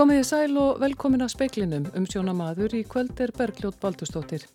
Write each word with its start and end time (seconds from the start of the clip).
Komiði 0.00 0.22
sæl 0.24 0.54
og 0.56 0.78
velkomin 0.80 1.20
að 1.20 1.34
speiklinum 1.34 1.90
um 1.92 2.06
sjónamaður 2.08 2.72
í 2.78 2.78
kvöld 2.88 3.18
er 3.20 3.34
Bergljót 3.36 3.76
Baldustóttir. 3.82 4.46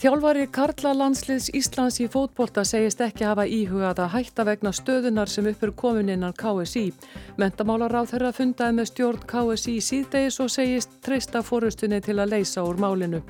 Þjálfari 0.00 0.46
Karla 0.48 0.94
landsliðs 0.96 1.50
Íslands 1.58 1.98
í 2.00 2.06
fótbolta 2.08 2.62
segist 2.64 3.02
ekki 3.04 3.26
hafa 3.28 3.44
íhugað 3.44 4.00
að 4.06 4.14
hætta 4.14 4.46
vegna 4.48 4.70
stöðunar 4.72 5.28
sem 5.28 5.44
uppur 5.50 5.74
komin 5.76 6.08
innan 6.14 6.32
KSI. 6.40 6.86
Mentamálar 7.36 7.98
á 8.00 8.08
þeirra 8.08 8.30
fundaði 8.32 8.78
með 8.78 8.88
stjórn 8.94 9.26
KSI 9.28 9.74
síðdegis 9.84 10.40
og 10.40 10.48
segist 10.54 10.96
treysta 11.04 11.42
fórustunni 11.44 12.00
til 12.00 12.16
að 12.16 12.32
leysa 12.38 12.64
úr 12.64 12.80
málinu. 12.80 13.20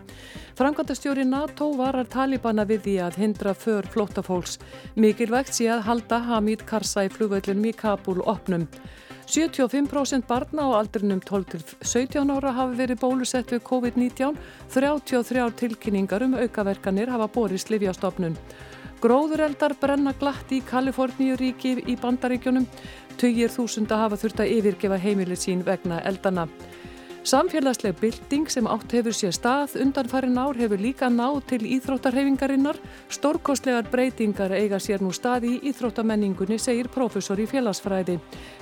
Framkvæmdastjóri 0.61 1.25
NATO 1.27 1.73
varar 1.75 2.07
Talibana 2.07 2.63
við 2.71 2.85
því 2.85 2.95
að 3.09 3.19
hindra 3.25 3.57
för 3.65 3.91
flóttafólks. 3.91 4.61
Mikilvægt 4.95 5.59
sé 5.59 5.67
að 5.75 5.89
halda 5.91 6.23
Hamid 6.31 6.63
Karzai 6.71 7.09
flugvöllunum 7.11 7.67
í 7.67 7.75
Kabul 7.75 8.23
opnum. 8.23 8.69
75% 9.27 10.23
barna 10.29 10.69
á 10.71 10.79
aldrinum 10.79 11.19
12-17 11.19 12.31
ára 12.31 12.53
hafi 12.55 12.79
verið 12.79 13.01
bólusett 13.03 13.51
við 13.51 13.65
COVID-19, 13.67 14.37
33 14.71 15.47
tilkynningar 15.59 16.23
um 16.23 16.37
aukaverkanir 16.39 17.11
hafa 17.11 17.27
borist 17.35 17.73
livjastofnun. 17.75 18.39
Gróðureldar 19.03 19.75
brenna 19.81 20.15
glatt 20.17 20.53
í 20.55 20.63
Kaliforníuríki 20.65 21.75
í 21.91 21.99
bandaríkjunum, 22.01 22.69
20.000 23.19 23.99
hafa 23.99 24.17
þurft 24.21 24.45
að 24.45 24.53
yfirgefa 24.61 25.01
heimilið 25.03 25.43
sín 25.43 25.67
vegna 25.67 25.99
eldana. 26.07 26.47
Samfélagsleg 27.27 27.95
bilding 27.99 28.47
sem 28.47 28.67
átt 28.71 28.93
hefur 28.95 29.15
sér 29.19 29.33
stað 29.35 29.73
undan 29.83 30.07
farin 30.07 30.39
ár 30.39 30.55
hefur 30.55 30.79
líka 30.79 31.09
náð 31.11 31.41
til 31.51 31.67
íþróttarhefingarinnar. 31.75 32.79
Stórkostlegar 33.11 33.91
breytingar 33.91 34.55
eiga 34.55 34.79
sér 34.79 35.03
nú 35.03 35.11
stað 35.11 35.49
í 35.51 35.57
íþróttamenningunni, 35.73 36.61
segir 36.63 36.87
profesor 36.87 37.43
í 37.43 37.49
félagsfræði. 37.51 38.21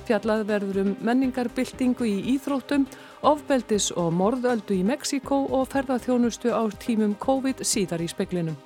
Fjallað 0.09 0.45
verður 0.49 0.81
um 0.81 0.93
menningarbildingu 0.97 2.09
í 2.09 2.17
íþróttum, 2.33 2.89
ofbeldis 3.21 3.91
og 3.93 4.09
morðöldu 4.17 4.81
í 4.81 4.85
Mexiko 4.87 5.43
og 5.45 5.69
ferðarþjónustu 5.69 6.49
á 6.49 6.65
tímum 6.81 7.13
COVID 7.21 7.61
síðar 7.61 8.01
í 8.01 8.09
speklinum. 8.09 8.57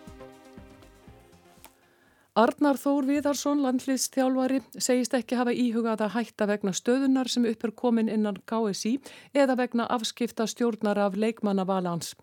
Arnar 2.40 2.78
Þór 2.80 3.08
Viðarsson, 3.10 3.60
landliðstjálfari, 3.66 4.62
segist 4.80 5.16
ekki 5.18 5.36
hafa 5.36 5.52
íhugað 5.52 6.06
að 6.06 6.14
hætta 6.14 6.46
vegna 6.48 6.72
stöðunar 6.78 7.28
sem 7.28 7.44
upp 7.50 7.66
er 7.68 7.74
komin 7.82 8.12
innan 8.12 8.38
KSI 8.48 8.94
eða 9.36 9.58
vegna 9.60 9.88
afskipta 9.92 10.46
stjórnar 10.48 11.02
af 11.04 11.18
leikmannavalans. 11.20 12.14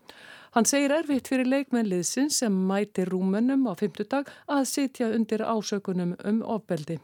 Hann 0.55 0.65
segir 0.65 0.95
erfitt 0.95 1.29
fyrir 1.29 1.45
leikmennliðsin 1.51 2.31
sem 2.33 2.55
mæti 2.71 3.05
rúmennum 3.05 3.67
á 3.69 3.77
fymtudag 3.77 4.31
að 4.49 4.63
sitja 4.71 5.11
undir 5.13 5.43
ásökunum 5.45 6.15
um 6.25 6.41
ofbeldi. 6.55 6.97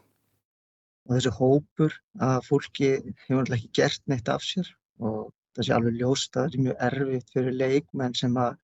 Þessi 1.06 1.34
hópur 1.38 1.94
að 2.18 2.40
fólki 2.48 2.90
hefur 3.28 3.44
alltaf 3.44 3.60
ekki 3.60 3.70
gert 3.78 4.02
neitt 4.10 4.32
af 4.32 4.42
sér 4.42 4.72
og 4.98 5.30
sé 5.60 5.70
alveg 5.76 6.00
ljóst 6.00 6.34
að 6.34 6.48
það 6.48 6.58
er 6.58 6.66
mjög 6.66 6.82
erfitt 6.88 7.36
fyrir 7.36 7.58
leikmenn 7.62 8.18
sem 8.18 8.42
að 8.42 8.58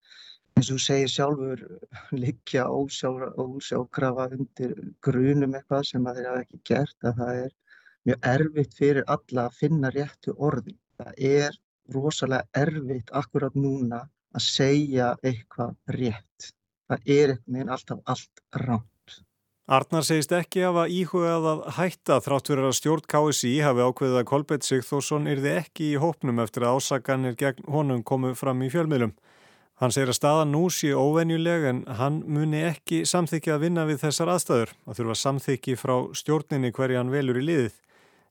eins 0.60 0.68
og 0.68 0.76
þú 0.76 0.84
segir 0.84 1.10
sjálfur 1.14 1.64
liggja 2.24 2.66
ósjákrafa 2.68 4.28
undir 4.36 4.76
grunum 5.04 5.56
eitthvað 5.56 5.88
sem 5.88 6.06
þeir 6.06 6.28
hafa 6.28 6.44
ekki 6.44 6.62
gert 6.68 7.08
að 7.08 7.18
það 7.22 7.40
er 7.46 7.56
mjög 8.08 8.30
erfitt 8.34 8.78
fyrir 8.78 9.10
alla 9.14 9.48
að 9.48 9.58
finna 9.60 9.90
réttu 9.94 10.36
orði. 10.36 10.76
Það 11.00 11.26
er 11.30 11.58
rosalega 11.94 12.64
erfitt 12.66 13.12
akkurat 13.16 13.56
núna 13.56 14.04
að 14.36 14.46
segja 14.46 15.10
eitthvað 15.24 15.74
rétt. 15.96 16.52
Það 16.90 17.12
er 17.16 17.34
einhvern 17.34 17.56
veginn 17.56 17.74
alltaf 17.76 18.00
allt 18.04 18.44
ránt. 18.66 18.86
Arnar 19.70 20.02
segist 20.02 20.32
ekki 20.34 20.64
af 20.66 20.80
að 20.82 20.92
íhugað 20.98 21.44
að 21.46 21.60
hætta 21.76 22.16
þrátt 22.24 22.48
fyrir 22.50 22.66
að 22.66 22.78
stjórn 22.80 23.04
KSI 23.12 23.52
hafi 23.62 23.84
ákveðið 23.86 24.16
að 24.18 24.30
Kolbett 24.32 24.66
Sigþórsson 24.66 25.28
yrði 25.30 25.52
ekki 25.60 25.92
í 25.92 26.00
hópnum 26.02 26.42
eftir 26.42 26.66
að 26.66 26.80
ásaganir 26.80 27.36
gegn 27.38 27.68
honum 27.70 28.02
komu 28.02 28.32
fram 28.34 28.64
í 28.66 28.70
fjölmiðlum. 28.72 29.14
Hann 29.80 29.94
segir 29.96 30.10
að 30.12 30.18
staðan 30.18 30.50
nú 30.52 30.66
sé 30.68 30.90
óvenjuleg 30.92 31.62
en 31.70 31.78
hann 31.96 32.18
muni 32.28 32.58
ekki 32.68 32.98
samþykja 33.08 33.54
að 33.54 33.62
vinna 33.62 33.86
við 33.88 34.02
þessar 34.02 34.28
aðstæður 34.28 34.72
að 34.84 34.98
þurfa 34.98 35.14
samþykji 35.16 35.76
frá 35.80 35.92
stjórninni 36.20 36.70
hverja 36.76 36.98
hann 37.00 37.12
velur 37.14 37.38
í 37.40 37.44
liðið. 37.46 37.78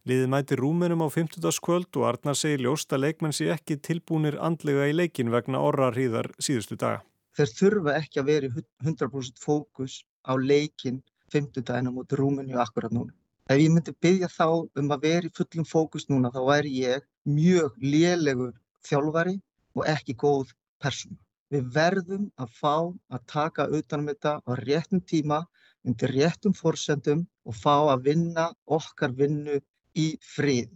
Liðið 0.05 0.27
mæti 0.29 0.57
rúmenum 0.59 1.01
á 1.01 1.07
50. 1.09 1.57
kvöld 1.65 1.97
og 1.97 2.03
Arnar 2.05 2.37
segir 2.37 2.61
ljóst 2.67 2.93
að 2.93 3.01
leikmenn 3.07 3.33
sé 3.33 3.47
ekki 3.49 3.79
tilbúnir 3.81 4.37
andlega 4.37 4.85
í 4.91 4.93
leikin 4.93 5.31
vegna 5.33 5.61
orra 5.65 5.87
hríðar 5.89 6.29
síðustu 6.37 6.77
daga. 6.77 6.99
Þeir 7.33 7.53
þurfa 7.57 7.95
ekki 7.97 8.21
að 8.21 8.29
vera 8.29 8.51
100% 8.85 9.41
fókus 9.41 9.95
á 10.29 10.37
leikin 10.37 10.99
50 11.33 11.65
dagina 11.65 11.93
mot 11.95 12.13
rúmenu 12.13 12.59
akkurat 12.61 12.93
núna. 12.93 13.15
Ef 13.49 13.57
ég 13.57 13.73
myndi 13.73 13.95
byggja 13.97 14.29
þá 14.29 14.69
um 14.77 14.93
að 14.93 15.07
vera 15.07 15.25
í 15.25 15.33
fullum 15.33 15.65
fókus 15.65 16.05
núna 16.13 16.29
þá 16.29 16.43
væri 16.45 16.75
ég 16.83 17.09
mjög 17.25 17.81
lélegur 17.81 18.53
þjálfari 18.85 19.35
og 19.73 19.89
ekki 19.89 20.13
góð 20.13 20.53
persóna. 20.77 21.17
Við 21.49 21.69
verðum 21.73 22.27
að 22.37 22.49
fá 22.59 22.75
að 23.09 23.23
taka 23.25 23.67
utanum 23.73 24.11
þetta 24.11 24.35
á 24.45 24.51
réttum 24.59 25.01
tíma, 25.01 25.43
undir 25.85 26.13
réttum 26.13 26.53
fórsendum 26.53 27.25
og 27.45 27.55
fá 27.57 27.89
að 27.89 28.03
vinna 28.11 28.49
okkar 28.65 29.15
vinnu 29.17 29.59
í 29.97 30.11
frið. 30.21 30.69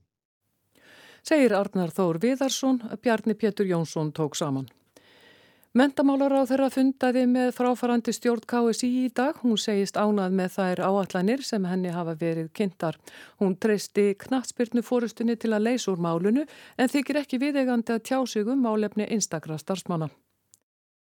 Segir 1.23 1.53
Arnar 1.56 1.94
Þór 1.95 2.19
Viðarsson, 2.23 2.81
Bjarni 3.03 3.35
Pétur 3.39 3.69
Jónsson 3.69 4.11
tók 4.11 4.35
saman. 4.35 4.66
Mentamálar 5.73 6.35
á 6.38 6.45
þeirra 6.45 6.67
fundaði 6.69 7.23
með 7.25 7.47
fráfarandi 7.57 8.13
stjórn 8.13 8.44
KSI 8.45 8.90
í 9.05 9.07
dag. 9.09 9.40
Hún 9.41 9.57
segist 9.57 9.97
ánað 9.97 10.35
með 10.38 10.51
þær 10.57 10.81
áallanir 10.85 11.41
sem 11.41 11.66
henni 11.66 11.90
hafa 11.90 12.13
verið 12.19 12.51
kynntar. 12.53 13.00
Hún 13.41 13.55
treysti 13.57 14.11
knatsbyrnu 14.22 14.84
fórustunni 14.85 15.34
til 15.34 15.50
að 15.57 15.66
leysa 15.72 15.90
úr 15.95 16.03
málunu 16.05 16.45
en 16.78 16.94
þykir 16.94 17.23
ekki 17.23 17.41
viðegandi 17.41 17.95
að 17.95 18.05
tjá 18.05 18.19
sig 18.29 18.45
um 18.45 18.61
málefni 18.61 19.09
einstakra 19.09 19.57
starfsmána. 19.57 20.11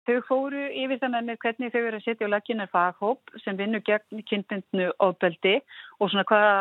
Þau 0.04 0.16
fóru 0.28 0.62
yfir 0.68 0.98
þannig 1.00 1.28
með 1.28 1.38
hvernig 1.44 1.72
þau 1.72 1.80
eru 1.80 1.98
að 1.98 2.04
setja 2.04 2.26
á 2.28 2.32
laginnar 2.34 2.70
faghóp 2.72 3.30
sem 3.40 3.56
vinnur 3.56 3.80
gegn 3.86 4.20
kynbundnu 4.28 4.90
ofbeldi 5.06 5.54
og 5.98 6.10
svona 6.12 6.26
hvaða 6.28 6.58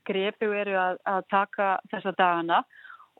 skrepu 0.00 0.50
eru 0.50 0.74
að, 0.80 0.98
að 1.06 1.20
taka 1.30 1.68
þessa 1.92 2.14
dagana 2.18 2.64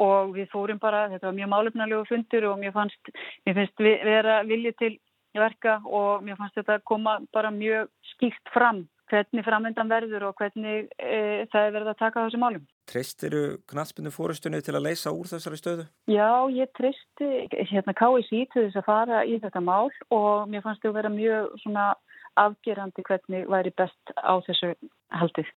og 0.03 0.35
við 0.35 0.51
fórum 0.51 0.81
bara, 0.83 1.07
þetta 1.13 1.29
var 1.29 1.37
mjög 1.39 1.53
málefnarlegu 1.53 2.09
fundur 2.09 2.49
og 2.51 2.59
mér 2.59 2.75
fannst, 2.75 3.13
mér 3.47 3.59
finnst 3.61 3.85
vera 3.85 4.41
viljið 4.49 4.79
til 4.83 4.93
verka 5.39 5.79
og 5.87 6.25
mér 6.27 6.39
fannst 6.41 6.59
þetta 6.59 6.81
koma 6.91 7.21
bara 7.35 7.55
mjög 7.55 7.91
skýrt 8.15 8.55
fram 8.55 8.85
hvernig 9.11 9.47
framöndan 9.47 9.91
verður 9.91 10.31
og 10.31 10.39
hvernig 10.41 10.89
e, 10.99 11.47
það 11.53 11.67
er 11.67 11.75
verið 11.77 11.93
að 11.93 12.01
taka 12.01 12.25
þessu 12.25 12.41
málum. 12.43 12.65
Treystir 12.91 13.33
þú 13.33 13.43
knastbyndu 13.71 14.13
fórustunni 14.13 14.61
til 14.65 14.75
að 14.77 14.87
leysa 14.89 15.13
úr 15.15 15.29
þessari 15.31 15.59
stöðu? 15.61 15.87
Já, 16.11 16.29
ég 16.53 16.71
treysti 16.77 17.29
hérna 17.71 17.95
KSI 17.97 18.45
til 18.53 18.67
þess 18.67 18.81
að 18.83 18.89
fara 18.89 19.23
í 19.25 19.39
þetta 19.43 19.63
mál 19.65 19.89
og 20.13 20.49
mér 20.53 20.65
fannst 20.67 20.85
þau 20.85 20.93
vera 20.97 21.13
mjög 21.13 21.55
svona 21.63 21.93
afgerandi 22.41 23.05
hvernig 23.07 23.49
væri 23.49 23.73
best 23.79 24.15
á 24.21 24.35
þessu 24.45 24.75
haldið. 25.15 25.49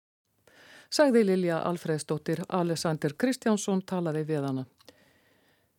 Sagði 0.88 1.26
Lilja 1.28 1.60
Alfreðsdóttir, 1.68 2.46
Alessander 2.48 3.18
Kristjánsson 3.20 3.84
talaði 3.84 4.24
við 4.30 4.48
hana. 4.48 4.64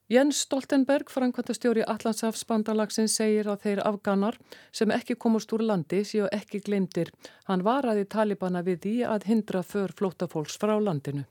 Jens 0.09 0.39
Stoltenberg, 0.41 1.11
framkvæmtastjóri 1.13 1.83
Allandsafsbandalagsins, 1.85 3.17
segir 3.21 3.49
að 3.53 3.65
þeir 3.65 3.83
afganar 3.85 4.39
sem 4.73 4.93
ekki 4.93 5.19
komast 5.21 5.53
úr 5.53 5.67
landi 5.69 6.01
séu 6.09 6.29
ekki 6.33 6.63
glemdir. 6.65 7.11
Hann 7.45 7.65
varaði 7.65 8.07
Talibana 8.09 8.63
við 8.65 8.79
því 8.87 8.95
að 9.15 9.27
hindra 9.29 9.61
för 9.61 9.93
flótafólks 9.99 10.57
frá 10.61 10.79
landinu. 10.81 11.27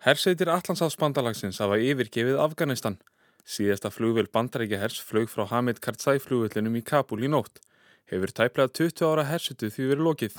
Hersveitir 0.00 0.48
Allandsafsbandalagsins 0.48 1.58
hafa 1.60 1.76
yfirgefið 1.76 2.38
Afganistan. 2.40 2.96
Síðasta 3.44 3.90
flugvel 3.92 4.30
bandarækja 4.32 4.78
hers 4.80 5.00
flög 5.04 5.28
frá 5.28 5.44
Hamid 5.50 5.82
Karzai 5.84 6.16
flugvellinum 6.24 6.78
í 6.80 6.84
Kabul 6.84 7.20
í 7.20 7.28
nótt. 7.28 7.60
Hefur 8.08 8.32
tæplega 8.32 8.72
20 8.80 9.04
ára 9.04 9.26
hersveitu 9.28 9.68
því 9.68 9.90
verið 9.90 10.06
lokið. 10.06 10.38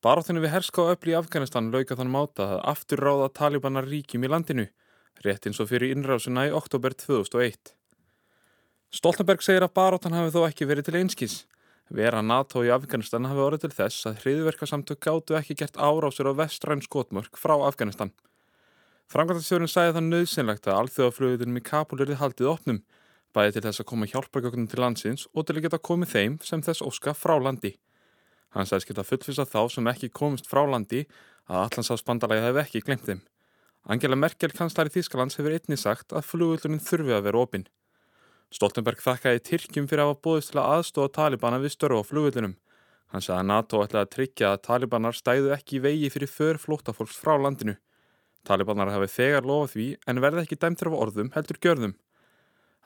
Baráþinu 0.00 0.40
við 0.40 0.54
herská 0.54 0.86
öfli 0.94 1.12
í 1.12 1.18
Afganistan 1.18 1.68
lauka 1.74 1.98
þann 1.98 2.12
máta 2.14 2.46
að 2.54 2.62
aftur 2.72 3.04
ráða 3.04 3.28
Talibana 3.36 3.84
ríkjum 3.84 4.24
í 4.24 4.32
landinu 4.32 4.66
rétt 5.24 5.46
eins 5.46 5.60
og 5.60 5.68
fyrir 5.70 5.92
innrásuna 5.94 6.46
í 6.48 6.54
oktober 6.56 6.96
2001. 6.96 7.74
Stoltenberg 8.96 9.44
segir 9.44 9.66
að 9.66 9.74
baróttan 9.76 10.16
hafi 10.16 10.32
þó 10.34 10.46
ekki 10.48 10.68
verið 10.70 10.88
til 10.88 10.96
einskís. 11.02 11.36
Vera 11.90 12.22
NATO 12.22 12.64
í 12.64 12.72
Afganistan 12.72 13.28
hafi 13.28 13.44
orðið 13.44 13.66
til 13.66 13.72
þess 13.76 14.08
að 14.08 14.24
hriðverkarsamtök 14.24 15.04
gáttu 15.04 15.36
ekki 15.38 15.58
gert 15.60 15.76
árásur 15.76 16.30
á 16.30 16.34
vestræn 16.40 16.82
skotmörk 16.82 17.36
frá 17.38 17.58
Afganistan. 17.60 18.14
Frankvæmtastjórun 19.10 19.66
sæði 19.66 19.94
það 19.96 20.04
nöðsynlegt 20.06 20.66
að 20.70 20.76
alþjóðaflöðunum 20.80 21.56
í 21.58 21.62
Kabul 21.66 21.96
erið 22.04 22.20
haldið 22.20 22.50
opnum, 22.52 22.76
bæði 23.34 23.56
til 23.56 23.62
þess 23.64 23.82
að 23.82 23.88
koma 23.90 24.06
hjálpargögnum 24.06 24.68
til 24.70 24.78
landsins 24.78 25.24
og 25.34 25.48
til 25.48 25.56
að 25.56 25.64
geta 25.64 25.80
komið 25.82 26.12
þeim 26.12 26.36
sem 26.46 26.62
þess 26.62 26.84
óska 26.86 27.16
frá 27.18 27.34
landi. 27.42 27.72
Hann 28.54 28.70
sæðis 28.70 28.86
geta 28.86 29.06
fullfisa 29.08 29.48
þá 29.50 29.64
sem 29.74 29.90
ekki 29.90 30.12
komist 30.14 30.46
frá 30.46 30.62
landi 30.62 31.08
að 31.50 31.58
allansafsbandalæði 31.64 32.46
hefði 32.46 32.62
ekki 32.62 32.84
glemt 32.86 33.10
þeim. 33.10 33.24
Angela 33.90 34.20
Merkel, 34.20 34.52
kanslari 34.54 34.94
Þískalands, 34.94 35.40
hefur 35.40 35.58
einni 35.58 35.80
sagt 35.80 36.14
að 36.14 36.30
flugullunin 36.30 36.86
þurfi 36.86 37.18
að 37.18 37.26
vera 37.26 37.42
opinn. 37.42 37.66
Stoltenberg 38.54 39.02
þakkaði 39.02 39.42
Tyrkjum 39.50 39.90
fyrir 39.90 40.04
að 40.04 40.12
hafa 40.12 40.22
bóðist 40.22 40.54
til 40.54 40.62
að 40.62 40.72
aðstóða 40.76 41.14
Talibana 41.18 41.58
við 41.58 41.74
störfa 41.74 42.06
á 42.06 42.06
flugullunum. 42.06 42.58
Hann 43.10 43.26
sagði 43.26 43.42
að 43.42 43.50
NATO 43.50 43.82
ætlaði 43.82 44.06
að 44.06 44.14
tryggja 44.14 44.54
að 44.54 44.64
Talibanar 44.70 45.18
stæðu 45.18 45.54
ekki 45.56 45.80
í 45.80 45.86
vegi 45.86 46.10
fyrir 46.14 46.30
för 46.30 46.62
flótafólks 46.62 47.18
frá 47.18 47.34
landinu. 47.34 47.74
Talibanar 48.46 48.90
hafi 48.94 49.10
þegar 49.12 49.46
lofað 49.48 49.74
því 49.74 49.88
en 50.08 50.22
verði 50.24 50.44
ekki 50.44 50.60
dæmtur 50.60 50.90
af 50.90 51.00
orðum 51.04 51.32
heldur 51.34 51.60
gjörðum. 51.60 51.96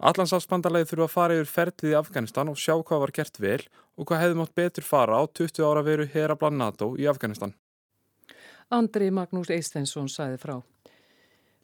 Allansáfsbandalagi 0.02 0.88
þurfa 0.90 1.06
að 1.06 1.12
fara 1.12 1.34
yfir 1.38 1.50
ferlið 1.52 1.92
í 1.92 1.98
Afganistan 1.98 2.50
og 2.50 2.58
sjá 2.58 2.74
hvað 2.74 3.04
var 3.04 3.12
gert 3.14 3.38
vel 3.40 3.60
og 3.94 4.08
hvað 4.08 4.22
hefði 4.24 4.38
mátt 4.40 4.54
betur 4.58 4.86
fara 4.86 5.20
á 5.20 5.22
20 5.30 5.62
ára 5.62 5.84
veru 5.86 6.06
herablan 6.10 6.58
NATO 6.58 6.94
í 6.98 7.06
Afganistan. 7.06 7.54
Andri 8.74 9.10
Magnús 9.14 9.52
Eisteinsson 9.54 10.10
sæði 10.10 10.40
frá. 10.42 10.56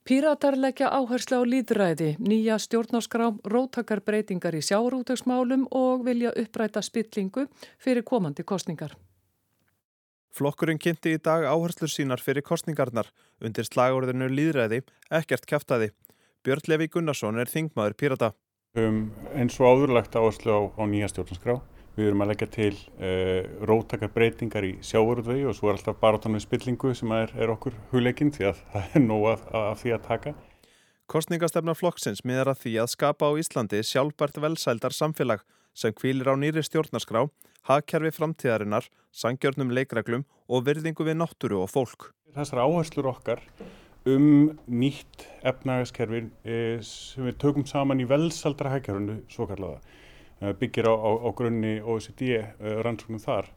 Píratar 0.06 0.56
leggja 0.56 0.88
áherslu 0.94 1.42
á 1.42 1.44
líðræði, 1.44 2.14
nýja 2.22 2.56
stjórnarskrá, 2.62 3.28
róttakar 3.44 4.00
breytingar 4.00 4.56
í 4.56 4.62
sjáurútöksmálum 4.64 5.66
og 5.76 6.06
vilja 6.06 6.32
uppræta 6.40 6.80
spillingu 6.82 7.46
fyrir 7.78 8.06
komandi 8.06 8.46
kostningar. 8.46 8.96
Flokkurinn 10.30 10.78
kynnti 10.78 11.16
í 11.16 11.18
dag 11.18 11.42
áherslur 11.48 11.90
sínar 11.90 12.22
fyrir 12.22 12.44
kostningarnar 12.46 13.08
undir 13.42 13.66
slagorðinu 13.66 14.28
líðræði, 14.30 14.84
ekkert 15.10 15.48
kæftæði. 15.50 15.90
Björn 16.46 16.70
Levi 16.70 16.86
Gunnarsson 16.88 17.40
er 17.42 17.50
þingmaður 17.50 17.96
Pírata. 17.98 18.30
Um, 18.78 19.08
eins 19.34 19.58
og 19.58 19.66
áðurlegt 19.66 20.14
áherslu 20.14 20.54
á, 20.54 20.60
á 20.78 20.82
nýja 20.86 21.10
stjórnarskrá. 21.10 21.58
Við 21.96 22.06
erum 22.06 22.22
að 22.22 22.30
leggja 22.30 22.48
til 22.54 22.70
uh, 23.02 23.48
róttakar 23.66 24.12
breytingar 24.14 24.68
í 24.68 24.76
sjáurútvegi 24.86 25.48
og 25.50 25.56
svo 25.58 25.72
er 25.72 25.80
alltaf 25.80 25.98
barátanum 25.98 26.40
spillingu 26.40 26.94
sem 26.94 27.10
er, 27.16 27.34
er 27.34 27.50
okkur 27.50 27.74
hugleikinn 27.90 28.30
því 28.36 28.52
að 28.52 28.62
það 28.70 28.94
er 28.94 29.04
nóg 29.08 29.26
að, 29.34 29.44
að 29.64 29.74
því 29.82 29.96
að 29.96 30.06
taka. 30.06 30.34
Kostningastefna 31.10 31.74
flokksins 31.74 32.22
miðar 32.22 32.52
að 32.52 32.62
því 32.62 32.76
að 32.84 32.92
skapa 32.94 33.26
á 33.26 33.32
Íslandi 33.42 33.82
sjálfbært 33.82 34.38
velsældar 34.38 34.94
samfélag 34.94 35.42
sem 35.80 35.94
kvílir 35.96 36.28
á 36.28 36.36
nýri 36.36 36.62
stjórnarskrá, 36.64 37.24
hagkerfi 37.68 38.12
framtíðarinnar, 38.18 38.88
sangjörnum 39.10 39.72
leikreglum 39.72 40.26
og 40.50 40.66
virðingu 40.66 41.06
við 41.06 41.20
náttúru 41.22 41.62
og 41.64 41.70
fólk. 41.72 42.10
Þessar 42.36 42.64
áherslur 42.66 43.08
okkar 43.10 43.42
um 44.08 44.52
nýtt 44.68 45.26
efnagaskerfi 45.44 46.22
eh, 46.44 46.78
sem 46.84 47.26
við 47.28 47.40
tökum 47.42 47.66
saman 47.68 48.00
í 48.00 48.08
velsaldra 48.08 48.72
hagkerfunu 48.72 49.18
svo 49.28 49.48
kallaða 49.50 49.80
eh, 50.40 50.54
byggir 50.56 50.88
á, 50.88 50.94
á, 50.96 51.10
á 51.20 51.28
grunni 51.36 51.74
OECD 51.80 52.22
eh, 52.38 52.78
rannsóknum 52.84 53.20
þar 53.20 53.50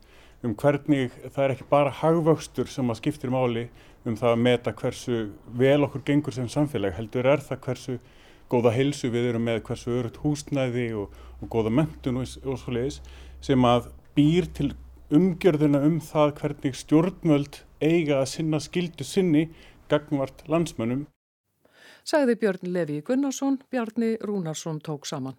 um 0.44 0.56
hvernig 0.60 1.14
það 1.32 1.46
er 1.46 1.54
ekki 1.54 1.70
bara 1.70 1.94
hagvöxtur 2.02 2.68
sem 2.68 2.92
að 2.92 3.00
skiptir 3.00 3.32
máli 3.32 3.70
um 4.04 4.18
það 4.20 4.34
að 4.34 4.44
meta 4.44 4.74
hversu 4.76 5.22
vel 5.56 5.86
okkur 5.88 6.04
gengur 6.10 6.36
sem 6.36 6.50
samfélag 6.52 6.98
heldur 6.98 7.30
er 7.32 7.44
það 7.46 7.64
hversu 7.68 7.98
góða 8.54 8.74
heilsu 8.76 9.10
við 9.14 9.32
erum 9.32 9.48
með 9.50 9.64
hversu 9.68 9.98
örugt 9.98 10.22
húsnæði 10.22 10.88
og, 11.02 11.14
og 11.42 11.52
góða 11.52 11.74
mentun 11.82 12.22
og, 12.22 12.38
og 12.46 12.60
svo 12.62 12.76
leiðis 12.78 13.02
sem 13.44 13.66
að 13.68 13.90
býr 14.16 14.48
til 14.54 14.70
umgjörðuna 15.14 15.82
um 15.88 16.00
það 16.02 16.36
hvernig 16.40 16.78
stjórnvöld 16.78 17.64
eiga 17.84 18.22
að 18.22 18.30
sinna 18.36 18.62
skildu 18.64 19.06
sinni 19.08 19.48
gagnvart 19.92 20.46
landsmönnum. 20.50 21.08
Sagði 22.04 22.36
Björn 22.42 22.72
Levi 22.76 23.02
Gunnarsson, 23.06 23.60
Bjarni 23.72 24.18
Rúnarsson 24.22 24.82
tók 24.84 25.08
saman. 25.08 25.38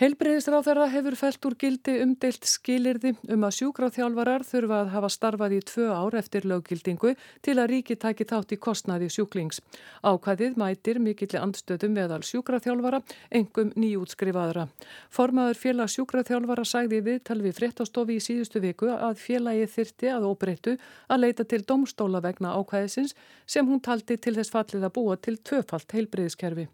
Heilbreyðisráþara 0.00 0.86
hefur 0.88 1.14
felt 1.20 1.44
úr 1.44 1.54
gildi 1.60 1.98
umdeilt 2.00 2.46
skilirði 2.48 3.10
um 3.34 3.42
að 3.44 3.58
sjúkráþjálfarar 3.58 4.44
þurfa 4.48 4.78
að 4.80 4.88
hafa 4.94 5.10
starfað 5.12 5.54
í 5.54 5.60
tvö 5.68 5.88
ár 5.92 6.16
eftir 6.16 6.48
löggildingu 6.48 7.12
til 7.44 7.54
að 7.60 7.68
ríki 7.74 7.98
taki 8.00 8.24
þátt 8.30 8.56
í 8.56 8.60
kostnaði 8.66 9.10
sjúklings. 9.12 9.60
Ákvæðið 10.00 10.56
mætir 10.64 10.96
mikilli 10.96 11.42
andstöðum 11.42 11.92
meðal 11.98 12.22
sjúkráþjálfara, 12.24 13.04
engum 13.36 13.76
nýjútskrifaðra. 13.76 14.66
Formaður 15.12 15.60
félag 15.60 15.92
sjúkráþjálfara 15.92 16.64
sagði 16.72 17.04
við 17.12 17.22
talvi 17.28 17.52
fréttastofi 17.52 18.16
í 18.16 18.26
síðustu 18.30 18.64
viku 18.64 18.88
að 18.96 19.20
félagi 19.20 19.68
þyrti 19.76 20.14
að 20.16 20.30
óbreyttu 20.32 20.78
að 21.12 21.26
leita 21.28 21.44
til 21.44 21.66
domstóla 21.68 22.24
vegna 22.24 22.56
ákvæðisins 22.56 23.12
sem 23.44 23.68
hún 23.68 23.84
taldi 23.84 24.16
til 24.16 24.40
þess 24.40 24.56
fallið 24.56 24.88
að 24.88 24.96
búa 24.96 25.20
til 25.20 25.36
tvöfalt 25.36 25.92
heilbreyðiskerfi. 25.92 26.72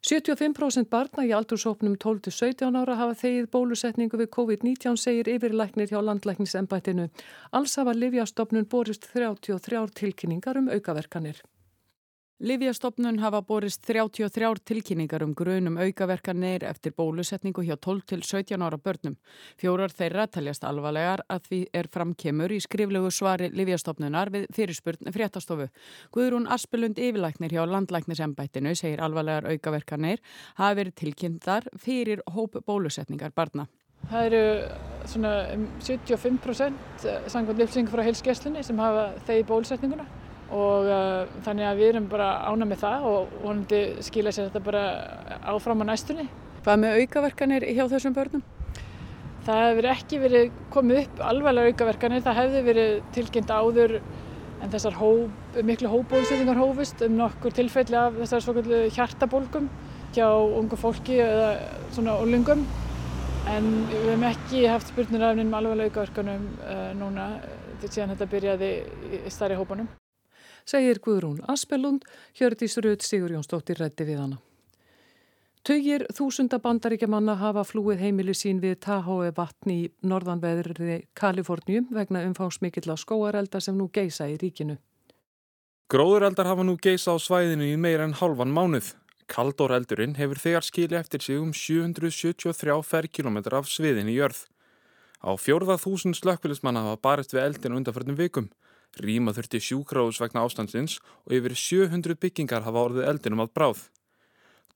75% 0.00 0.88
barna 0.88 1.26
í 1.28 1.32
aldursóknum 1.36 1.98
12-17 2.00 2.78
ára 2.80 2.94
hafa 2.96 3.18
þegið 3.20 3.50
bólusetningu 3.52 4.16
við 4.16 4.30
COVID-19 4.32 4.96
segir 4.96 5.28
yfirlæknir 5.28 5.92
hjá 5.92 6.00
landlæknisembættinu. 6.00 7.10
Alls 7.52 7.76
hafa 7.76 7.92
Livjastofnun 7.92 8.64
borist 8.64 9.04
33 9.12 9.92
tilkynningar 10.00 10.56
um 10.56 10.72
aukaverkanir. 10.72 11.42
Livjastofnun 12.40 13.18
hafa 13.20 13.42
borist 13.44 13.82
33 13.84 14.62
tilkynningar 14.64 15.20
um 15.26 15.34
grunum 15.36 15.74
aukaverkanir 15.76 16.62
eftir 16.64 16.94
bólusetningu 16.96 17.60
hjá 17.60 17.74
12 17.76 18.06
til 18.08 18.22
17 18.24 18.62
ára 18.64 18.78
börnum. 18.80 19.18
Fjórar 19.60 19.92
þeirra 19.92 20.24
taljast 20.26 20.64
alvarlegar 20.64 21.20
að 21.28 21.50
því 21.50 21.58
er 21.76 21.88
framkemur 21.92 22.54
í 22.56 22.60
skriflegu 22.64 23.10
svari 23.12 23.50
Livjastofnunar 23.52 24.32
við 24.32 24.46
fyrirspurn 24.56 25.12
fréttastofu. 25.12 25.66
Guðrún 26.16 26.48
Aspelund 26.48 26.96
yfirlæknir 26.96 27.52
hjá 27.52 27.66
landlæknisembættinu 27.68 28.72
segir 28.72 29.04
alvarlegar 29.04 29.50
aukaverkanir 29.52 30.24
hafa 30.54 30.80
verið 30.80 30.96
tilkynntar 30.96 31.68
fyrir 31.76 32.24
hóp 32.24 32.56
bólusetningar 32.64 33.36
barna. 33.36 33.68
Það 34.08 34.30
eru 34.30 34.42
svona 35.04 35.36
75% 35.84 37.06
sangvært 37.28 37.60
upplýsingar 37.60 37.92
frá 37.92 38.06
heilsgesslunni 38.08 38.64
sem 38.64 38.80
hafa 38.80 39.10
þegi 39.28 39.48
bólusetninguna 39.52 40.08
og 40.50 40.88
uh, 40.90 41.26
þannig 41.46 41.66
að 41.68 41.80
við 41.80 41.92
erum 41.92 42.08
bara 42.10 42.30
ána 42.50 42.66
með 42.68 42.82
það 42.84 43.04
og 43.10 43.34
vonandi 43.42 43.82
skilja 44.06 44.32
sér 44.34 44.48
þetta 44.48 44.64
bara 44.66 44.84
áfram 45.52 45.84
á 45.86 45.90
næstunni. 45.92 46.26
Hvað 46.64 46.82
með 46.82 47.02
aukaverkanir 47.02 47.68
hjá 47.70 47.84
þessum 47.92 48.16
börnum? 48.16 48.42
Það 49.46 49.62
hefur 49.64 49.88
ekki 49.94 50.18
verið 50.20 50.58
komið 50.74 50.98
upp 51.04 51.22
alvarlega 51.30 51.72
aukaverkanir, 51.72 52.24
það 52.26 52.40
hefði 52.42 52.64
verið 52.66 52.90
tilkynnt 53.16 53.54
áður 53.54 53.94
en 54.60 54.72
þessar 54.72 54.98
hóp, 55.00 55.54
miklu 55.64 55.88
hópbóðsettingar 55.88 56.60
hófust 56.60 57.00
um 57.06 57.16
nokkur 57.16 57.54
tilfelli 57.56 57.96
af 57.96 58.18
þessar 58.18 58.44
svokallu 58.44 58.82
hjartabólgum 58.92 59.70
hjá 60.12 60.26
ungu 60.28 60.76
fólki 60.76 61.20
eða 61.24 61.54
svona 61.94 62.18
úlingum 62.20 62.66
en 63.50 63.70
við 63.88 64.10
hefum 64.10 64.26
ekki 64.28 64.66
haft 64.68 64.92
spurnir 64.92 65.24
af 65.24 65.38
nefnum 65.38 65.56
alvarlega 65.56 65.94
aukaverkanum 65.94 66.46
uh, 66.60 66.90
núna 66.98 67.30
síðan 67.86 68.12
þetta 68.12 68.30
byrjaði 68.34 68.72
í 69.22 69.32
starri 69.32 69.56
hópunum 69.56 69.88
segir 70.70 71.00
Guðrún 71.02 71.42
Aspelund, 71.50 72.06
Hjördís 72.38 72.78
Röð 72.78 73.02
Sigur 73.02 73.34
Jónsdóttir 73.34 73.80
rætti 73.80 74.06
við 74.06 74.22
hana. 74.22 74.38
Tugir 75.60 76.06
þúsunda 76.16 76.56
bandaríkjamanna 76.62 77.34
hafa 77.36 77.66
flúið 77.68 78.00
heimili 78.00 78.32
sín 78.32 78.62
við 78.62 78.78
Tahoe 78.86 79.28
vatni 79.36 79.74
í 79.76 79.88
norðanveðri 80.08 81.02
Kalifornium 81.12 81.90
vegna 81.92 82.22
umfánsmikill 82.24 82.88
á 82.88 82.96
skóarelda 82.96 83.60
sem 83.60 83.76
nú 83.76 83.90
geisa 83.92 84.24
í 84.30 84.38
ríkinu. 84.40 84.78
Gróðureldar 85.92 86.48
hafa 86.48 86.64
nú 86.64 86.78
geisa 86.80 87.12
á 87.12 87.18
svæðinu 87.20 87.68
í 87.68 87.76
meira 87.76 88.06
en 88.08 88.16
halvan 88.16 88.54
mánuð. 88.56 88.94
Kaldóreldurinn 89.30 90.16
hefur 90.16 90.40
þegar 90.40 90.64
skili 90.64 90.96
eftir 90.96 91.20
sig 91.20 91.36
um 91.38 91.52
773 91.52 92.80
ferrkilometrar 92.86 93.60
af 93.60 93.68
sviðin 93.68 94.08
í 94.08 94.16
jörð. 94.16 94.46
Á 95.20 95.36
fjórða 95.36 95.76
þúsund 95.76 96.16
slökkvilismanna 96.16 96.86
hafa 96.86 97.02
barist 97.04 97.34
við 97.36 97.44
eldin 97.44 97.76
undanförnum 97.76 98.16
vikum. 98.16 98.48
Ríma 98.98 99.30
þurfti 99.36 99.60
sjúkráðus 99.62 100.18
vegna 100.18 100.42
ástandsins 100.42 100.98
og 101.28 101.34
yfir 101.36 101.54
700 101.54 102.18
byggingar 102.18 102.66
hafa 102.66 102.86
orðið 102.88 103.08
eldinum 103.12 103.44
að 103.44 103.52
bráð. 103.54 103.82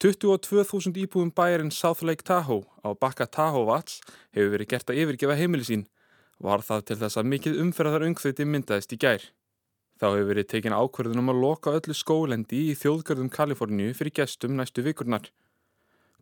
22.000 0.02 0.98
íbúum 1.04 1.30
bæjarinn 1.34 1.72
South 1.74 2.02
Lake 2.02 2.22
Tahoe 2.26 2.66
á 2.82 2.94
bakka 2.94 3.26
Tahoe 3.26 3.66
Vats 3.66 4.00
hefur 4.34 4.54
verið 4.54 4.70
gert 4.70 4.90
að 4.90 5.00
yfirgefa 5.02 5.38
heimili 5.38 5.66
sín. 5.66 5.86
Var 6.42 6.62
það 6.66 6.84
til 6.88 6.98
þess 7.02 7.18
að 7.18 7.30
mikið 7.30 7.60
umferðar 7.62 8.06
ungþauti 8.08 8.46
myndaðist 8.46 8.94
í 8.94 8.98
gær. 9.02 9.22
Þá 9.98 10.06
hefur 10.10 10.28
verið 10.30 10.50
tekin 10.50 10.74
ákverðunum 10.74 11.30
að 11.30 11.40
loka 11.44 11.74
öllu 11.78 11.94
skólendi 11.94 12.64
í 12.70 12.78
þjóðgörðum 12.78 13.30
Kaliforníu 13.34 13.94
fyrir 13.94 14.14
gestum 14.18 14.58
næstu 14.58 14.82
vikurnar. 14.82 15.30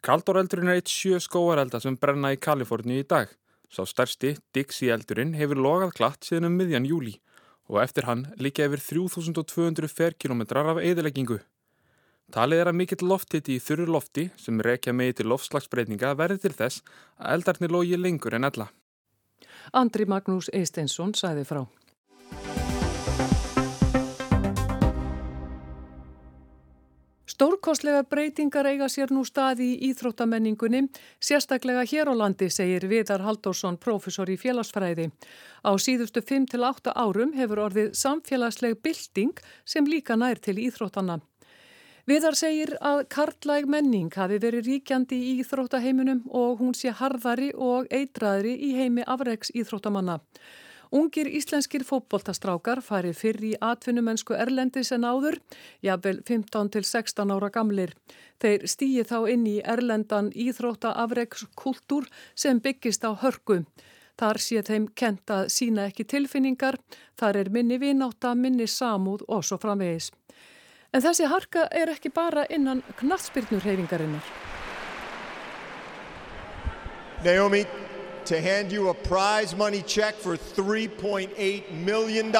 Kaldoreldurinn 0.04 0.68
er 0.68 0.80
eitt 0.80 0.92
sjö 0.92 1.20
skóarelda 1.22 1.80
sem 1.80 1.96
brenna 1.96 2.34
í 2.34 2.40
Kaliforníu 2.40 3.04
í 3.04 3.08
dag. 3.08 3.32
Sá 3.72 3.86
stærsti, 3.88 4.34
Dixie 4.52 4.92
eldurinn, 4.92 5.32
hefur 5.38 5.56
logað 5.56 5.94
glatt 5.96 6.28
síðan 6.28 6.50
um 6.50 6.58
miðjan 6.60 6.88
júli 6.88 7.16
og 7.70 7.82
eftir 7.82 8.08
hann 8.08 8.26
líka 8.38 8.66
yfir 8.66 8.82
3200 8.82 9.88
ferkilometrar 9.90 10.72
af 10.74 10.82
eðileggingu. 10.82 11.40
Talið 12.32 12.62
er 12.62 12.70
að 12.70 12.78
mikill 12.78 13.08
lofthitti 13.08 13.58
í 13.58 13.60
þurru 13.60 13.90
lofti 13.92 14.30
sem 14.40 14.60
rekja 14.64 14.94
megi 14.96 15.18
til 15.18 15.28
loftslagsbreytinga 15.32 16.14
verði 16.16 16.46
til 16.46 16.54
þess 16.56 16.80
að 17.18 17.34
eldarnir 17.36 17.74
logi 17.74 17.98
lengur 17.98 18.38
en 18.38 18.48
ella. 18.48 18.70
Andri 19.72 20.06
Magnús 20.08 20.48
Eisteinsson 20.52 21.12
sæði 21.18 21.44
frá. 21.48 21.66
Stórkostlega 27.42 28.04
breytingar 28.06 28.68
eiga 28.70 28.86
sér 28.86 29.10
nú 29.10 29.24
staði 29.26 29.72
í 29.72 29.88
íþróttamenningunni, 29.88 30.84
sérstaklega 31.18 31.82
hér 31.90 32.12
á 32.12 32.14
landi, 32.14 32.46
segir 32.46 32.86
Viðar 32.86 33.24
Haldórsson, 33.26 33.80
profesor 33.82 34.30
í 34.30 34.36
félagsfræði. 34.38 35.08
Á 35.66 35.74
síðustu 35.74 36.22
5-8 36.22 36.94
árum 36.94 37.34
hefur 37.34 37.64
orðið 37.64 37.96
samfélagsleg 37.98 38.78
bilding 38.78 39.42
sem 39.66 39.90
líka 39.90 40.14
nær 40.14 40.38
til 40.38 40.54
íþróttana. 40.62 41.18
Viðar 42.06 42.38
segir 42.38 42.76
að 42.78 43.08
karlæg 43.10 43.66
menning 43.66 44.14
hafi 44.14 44.38
verið 44.38 44.68
ríkjandi 44.70 45.18
í 45.18 45.36
íþróttaheiminum 45.42 46.28
og 46.30 46.62
hún 46.62 46.78
sé 46.78 46.94
harðari 46.94 47.50
og 47.58 47.90
eitraðri 47.90 48.54
í 48.54 48.76
heimi 48.78 49.02
afreiks 49.02 49.50
íþróttamanna. 49.50 50.20
Ungir 50.92 51.24
íslenskir 51.24 51.86
fótboltastrákar 51.88 52.82
fari 52.84 53.14
fyrr 53.16 53.44
í 53.48 53.52
atvinnumennsku 53.64 54.34
Erlendis 54.36 54.90
en 54.92 55.06
áður, 55.08 55.38
jafnvel 55.80 56.18
15 56.28 56.68
til 56.74 56.84
16 56.84 57.32
ára 57.32 57.48
gamlir. 57.54 57.94
Þeir 58.44 58.66
stýji 58.68 59.06
þá 59.08 59.16
inn 59.32 59.46
í 59.48 59.54
Erlendan 59.64 60.28
íþrótta 60.36 60.92
afreikskultúr 61.00 62.10
sem 62.36 62.60
byggist 62.60 63.06
á 63.08 63.16
hörku. 63.24 63.62
Þar 64.20 64.40
sé 64.44 64.60
þeim 64.68 64.90
kent 64.92 65.32
að 65.32 65.48
sína 65.54 65.86
ekki 65.88 66.04
tilfinningar, 66.04 66.76
þar 67.16 67.40
er 67.40 67.50
minni 67.50 67.78
vináta, 67.80 68.34
minni 68.36 68.68
samúð 68.68 69.24
og 69.32 69.46
svo 69.48 69.56
framvegis. 69.62 70.10
En 70.92 71.00
þessi 71.00 71.24
harka 71.24 71.70
er 71.72 71.88
ekki 71.88 72.12
bara 72.12 72.44
innan 72.52 72.84
knatsbyrnurhefingarinnar. 73.00 74.28
Naomi, 77.24 77.64
to 78.26 78.40
hand 78.40 78.72
you 78.72 78.88
a 78.88 78.94
prize 78.94 79.56
money 79.56 79.82
check 79.82 80.14
for 80.14 80.36
$3.8 80.36 81.70
million. 81.84 82.32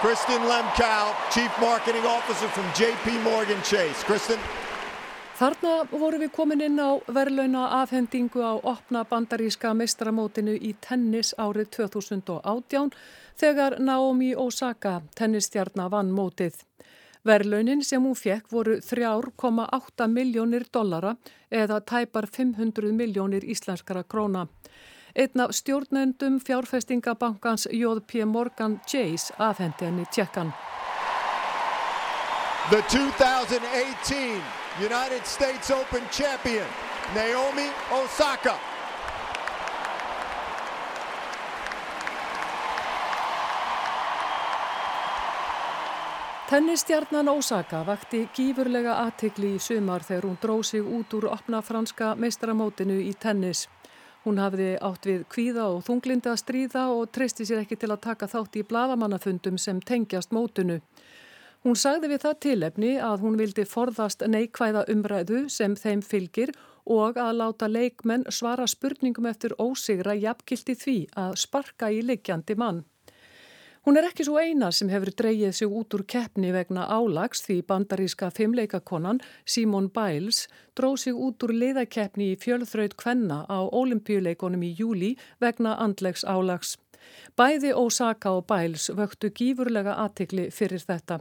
Kristen 0.00 0.40
Lemkow, 0.42 1.14
Chief 1.32 1.50
Marketing 1.60 2.06
Officer 2.06 2.48
from 2.48 2.64
JP 2.72 3.22
Morgan 3.24 3.60
Chase. 3.62 4.04
Kristen. 4.04 4.38
Þarna 5.38 5.72
voru 5.90 6.18
við 6.18 6.32
komin 6.34 6.62
inn 6.66 6.80
á 6.82 6.98
verðlauna 7.14 7.68
afhendingu 7.82 8.42
á 8.42 8.58
opna 8.58 9.04
bandaríska 9.06 9.70
mestramótinu 9.70 10.56
í 10.58 10.72
tennis 10.82 11.30
árið 11.38 11.68
2018 11.76 12.90
þegar 13.38 13.76
Naomi 13.78 14.32
Osaka, 14.34 15.00
tennistjarnar, 15.14 15.92
vann 15.94 16.10
mótið. 16.10 16.58
Verðlaunin 17.26 17.82
sem 17.84 18.02
hún 18.02 18.16
fekk 18.16 18.50
voru 18.52 18.78
3,8 18.84 20.06
miljónir 20.12 20.66
dollara 20.72 21.16
eða 21.50 21.80
tæpar 21.80 22.26
500 22.26 22.92
miljónir 22.92 23.44
íslenskara 23.44 24.04
króna. 24.04 24.46
Einn 25.14 25.40
af 25.40 25.54
stjórnendum 25.56 26.38
fjárfestingabankans 26.40 27.66
J.P. 27.72 28.24
Morgan 28.26 28.80
Chase 28.86 29.34
afhendi 29.38 29.84
henni 29.84 30.04
tjekkan. 30.12 30.52
The 32.70 32.82
2018 32.82 34.42
United 34.78 35.24
States 35.24 35.70
Open 35.70 36.02
champion 36.12 36.66
Naomi 37.14 37.70
Osaka. 37.90 38.67
Tennistjarnan 46.48 47.28
Osaka 47.28 47.82
vakti 47.84 48.22
gífurlega 48.32 48.94
aðtikli 49.02 49.50
í 49.52 49.58
sumar 49.60 50.00
þegar 50.00 50.24
hún 50.24 50.38
dróð 50.40 50.62
sig 50.64 50.86
út 50.96 51.12
úr 51.18 51.26
opna 51.28 51.60
franska 51.60 52.14
meistaramótinu 52.16 52.96
í 53.04 53.10
tennis. 53.20 53.66
Hún 54.24 54.40
hafði 54.40 54.70
átt 54.80 55.10
við 55.10 55.26
kvíða 55.28 55.66
og 55.74 55.84
þunglinda 55.84 56.32
að 56.32 56.40
stríða 56.40 56.86
og 56.94 57.12
treysti 57.12 57.44
sér 57.44 57.60
ekki 57.66 57.76
til 57.76 57.92
að 57.92 58.00
taka 58.08 58.30
þátt 58.32 58.56
í 58.56 58.64
bladamannafundum 58.64 59.60
sem 59.60 59.84
tengjast 59.92 60.32
mótunu. 60.32 60.80
Hún 61.68 61.76
sagði 61.76 62.14
við 62.14 62.24
það 62.24 62.40
tilefni 62.48 62.96
að 62.96 63.28
hún 63.28 63.36
vildi 63.36 63.68
forðast 63.68 64.24
neikvæða 64.24 64.88
umræðu 64.88 65.46
sem 65.52 65.76
þeim 65.76 66.00
fylgir 66.00 66.56
og 66.88 67.20
að 67.20 67.42
láta 67.42 67.68
leikmenn 67.68 68.24
svara 68.32 68.64
spurningum 68.64 69.28
eftir 69.28 69.52
ósigra 69.60 70.16
jafnkildi 70.16 70.80
því 70.80 71.00
að 71.12 71.42
sparka 71.44 71.92
í 71.92 72.00
likjandi 72.00 72.56
mann. 72.56 72.86
Hún 73.86 73.96
er 73.96 74.08
ekki 74.08 74.26
svo 74.26 74.40
eina 74.42 74.70
sem 74.74 74.90
hefur 74.92 75.12
dreyið 75.20 75.54
sig 75.54 75.76
út 75.80 75.94
úr 75.94 76.04
keppni 76.14 76.50
vegna 76.52 76.88
álags 76.90 77.44
því 77.46 77.60
bandaríska 77.70 78.30
fimmleikakonan 78.34 79.22
Simon 79.46 79.88
Biles 79.94 80.46
dróð 80.76 80.98
sig 81.04 81.14
út 81.14 81.46
úr 81.46 81.54
liðakeppni 81.54 82.32
í 82.32 82.38
fjölþraut 82.42 82.98
kvenna 82.98 83.44
á 83.46 83.58
olimpíuleikonum 83.64 84.66
í 84.66 84.74
júli 84.80 85.14
vegna 85.40 85.76
andlegs 85.78 86.26
álags. 86.26 86.76
Bæði 87.38 87.72
Osaka 87.74 88.34
og 88.36 88.46
Biles 88.50 88.90
vöktu 88.90 89.30
gífurlega 89.30 89.94
aðtikli 90.04 90.50
fyrir 90.50 90.82
þetta. 90.82 91.20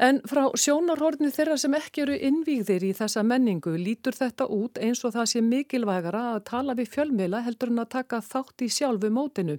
En 0.00 0.20
frá 0.24 0.46
sjónarhorni 0.56 1.28
þeirra 1.28 1.58
sem 1.60 1.74
ekki 1.76 2.04
eru 2.06 2.14
innvíðir 2.28 2.86
í 2.88 2.92
þessa 2.96 3.20
menningu 3.20 3.74
lítur 3.76 4.16
þetta 4.16 4.46
út 4.48 4.78
eins 4.80 5.02
og 5.04 5.12
það 5.16 5.26
sé 5.32 5.42
mikilvægara 5.44 6.22
að 6.36 6.44
tala 6.52 6.76
við 6.78 6.94
fjölmila 6.94 7.42
heldur 7.44 7.72
en 7.72 7.82
að 7.82 7.90
taka 7.96 8.22
þátt 8.24 8.64
í 8.64 8.70
sjálfu 8.72 9.10
mótinu. 9.12 9.58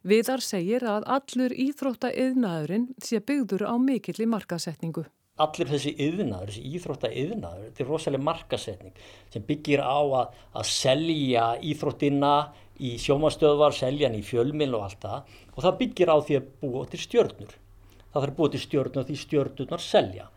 Viðar 0.00 0.40
segir 0.40 0.80
að 0.88 1.04
allur 1.12 1.52
íþrótta 1.52 2.08
yðnaðurinn 2.16 2.86
sé 3.04 3.18
byggður 3.20 3.66
á 3.68 3.76
mikill 3.76 4.22
í 4.24 4.26
markasetningu. 4.32 5.02
Allir 5.40 5.68
þessi 5.68 5.92
yðnaður, 6.00 6.48
þessi 6.48 6.70
íþrótta 6.78 7.10
yðnaður, 7.12 7.66
þetta 7.66 7.82
er 7.84 7.88
rosalega 7.90 8.24
markasetning 8.24 9.02
sem 9.32 9.44
byggir 9.44 9.82
á 9.84 10.00
að, 10.00 10.32
að 10.56 10.66
selja 10.72 11.44
íþróttina 11.60 12.32
í 12.80 12.94
sjómastöðvar, 12.96 13.76
selja 13.76 14.08
hann 14.08 14.16
í 14.16 14.24
fjölmil 14.24 14.70
og 14.78 14.86
allt 14.86 15.04
það 15.04 15.36
og 15.52 15.62
það 15.66 15.78
byggir 15.82 16.12
á 16.12 16.16
því 16.16 16.40
að 16.40 16.50
búa 16.64 16.88
til 16.88 17.02
stjörnur. 17.04 17.54
Það 18.00 18.20
þarf 18.22 18.32
að 18.32 18.36
búa 18.40 18.52
til 18.54 18.64
stjörnur 18.64 19.08
því 19.10 19.20
stjörnurnar 19.26 19.84
selja 19.84 20.28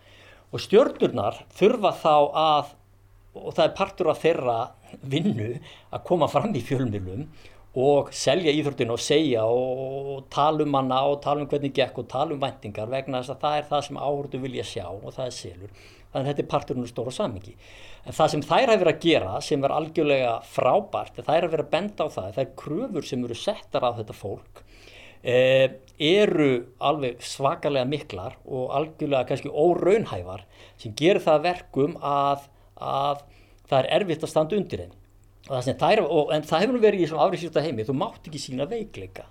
og 0.52 0.62
stjörnurnar 0.62 1.40
þurfa 1.56 1.96
þá 2.04 2.16
að, 2.44 2.76
og 3.40 3.56
það 3.56 3.66
er 3.70 3.76
partur 3.80 4.12
af 4.12 4.24
þeirra 4.28 4.60
vinnu 5.08 5.54
að 5.90 6.04
koma 6.12 6.28
fram 6.30 6.52
í 6.52 6.62
fjölmilum 6.68 7.30
og 7.74 8.12
selja 8.14 8.54
íþróttinu 8.54 8.94
og 8.94 9.02
segja 9.02 9.44
og 9.50 10.28
tala 10.34 10.62
um 10.62 10.76
hana 10.78 11.00
og 11.10 11.24
tala 11.24 11.42
um 11.42 11.50
hvernig 11.50 11.74
gekk 11.74 12.04
og 12.04 12.10
tala 12.12 12.36
um 12.36 12.42
vendingar 12.42 12.92
vegna 12.92 13.24
þess 13.24 13.34
að 13.34 13.42
það 13.42 13.58
er 13.58 13.68
það 13.72 13.82
sem 13.88 13.98
áhördu 13.98 14.42
vilja 14.44 14.66
sjá 14.70 14.86
og 14.92 15.10
það 15.16 15.26
er 15.26 15.36
selur. 15.40 15.72
Þannig 16.14 16.28
að 16.28 16.30
þetta 16.30 16.44
er 16.44 16.52
parturinn 16.52 16.86
úr 16.86 16.92
stóra 16.92 17.16
samingi. 17.16 17.56
En 18.06 18.14
það 18.14 18.30
sem 18.30 18.46
þær 18.46 18.68
hafa 18.68 18.78
verið 18.84 18.94
að 18.94 19.08
gera 19.08 19.42
sem 19.42 19.66
er 19.66 19.74
algjörlega 19.74 20.36
frábært, 20.46 21.18
þær 21.18 21.34
hafa 21.34 21.54
verið 21.56 21.66
að 21.66 21.74
benda 21.74 22.06
á 22.06 22.10
það, 22.14 22.40
er 22.44 22.54
kröfur 22.62 23.10
sem 23.10 23.26
eru 23.26 23.40
settar 23.40 23.88
af 23.88 23.98
þetta 23.98 24.18
fólk, 24.20 24.64
eh, 25.24 25.68
eru 25.98 26.52
alveg 26.78 27.26
svakalega 27.26 27.90
miklar 27.90 28.38
og 28.46 28.70
algjörlega 28.70 29.26
kannski 29.32 29.50
óraunhævar 29.50 30.46
sem 30.78 30.94
gerir 30.94 31.24
það 31.26 31.48
verkum 31.48 31.98
að, 31.98 32.50
að 32.78 33.24
það 33.66 33.80
er 33.80 33.94
erfitt 33.98 34.28
að 34.28 34.30
standa 34.30 34.60
undir 34.60 34.86
einn 34.86 35.00
það 35.48 36.04
og, 36.04 36.32
en 36.34 36.46
það 36.48 36.66
hefur 36.66 36.84
verið 36.84 37.04
í 37.04 37.10
svona 37.10 37.28
afriðsýrta 37.28 37.64
heimi. 37.66 37.88
Þú 37.88 37.98
mátt 38.00 38.30
ekki 38.30 38.42
sína 38.42 38.68
veikleika. 38.70 39.26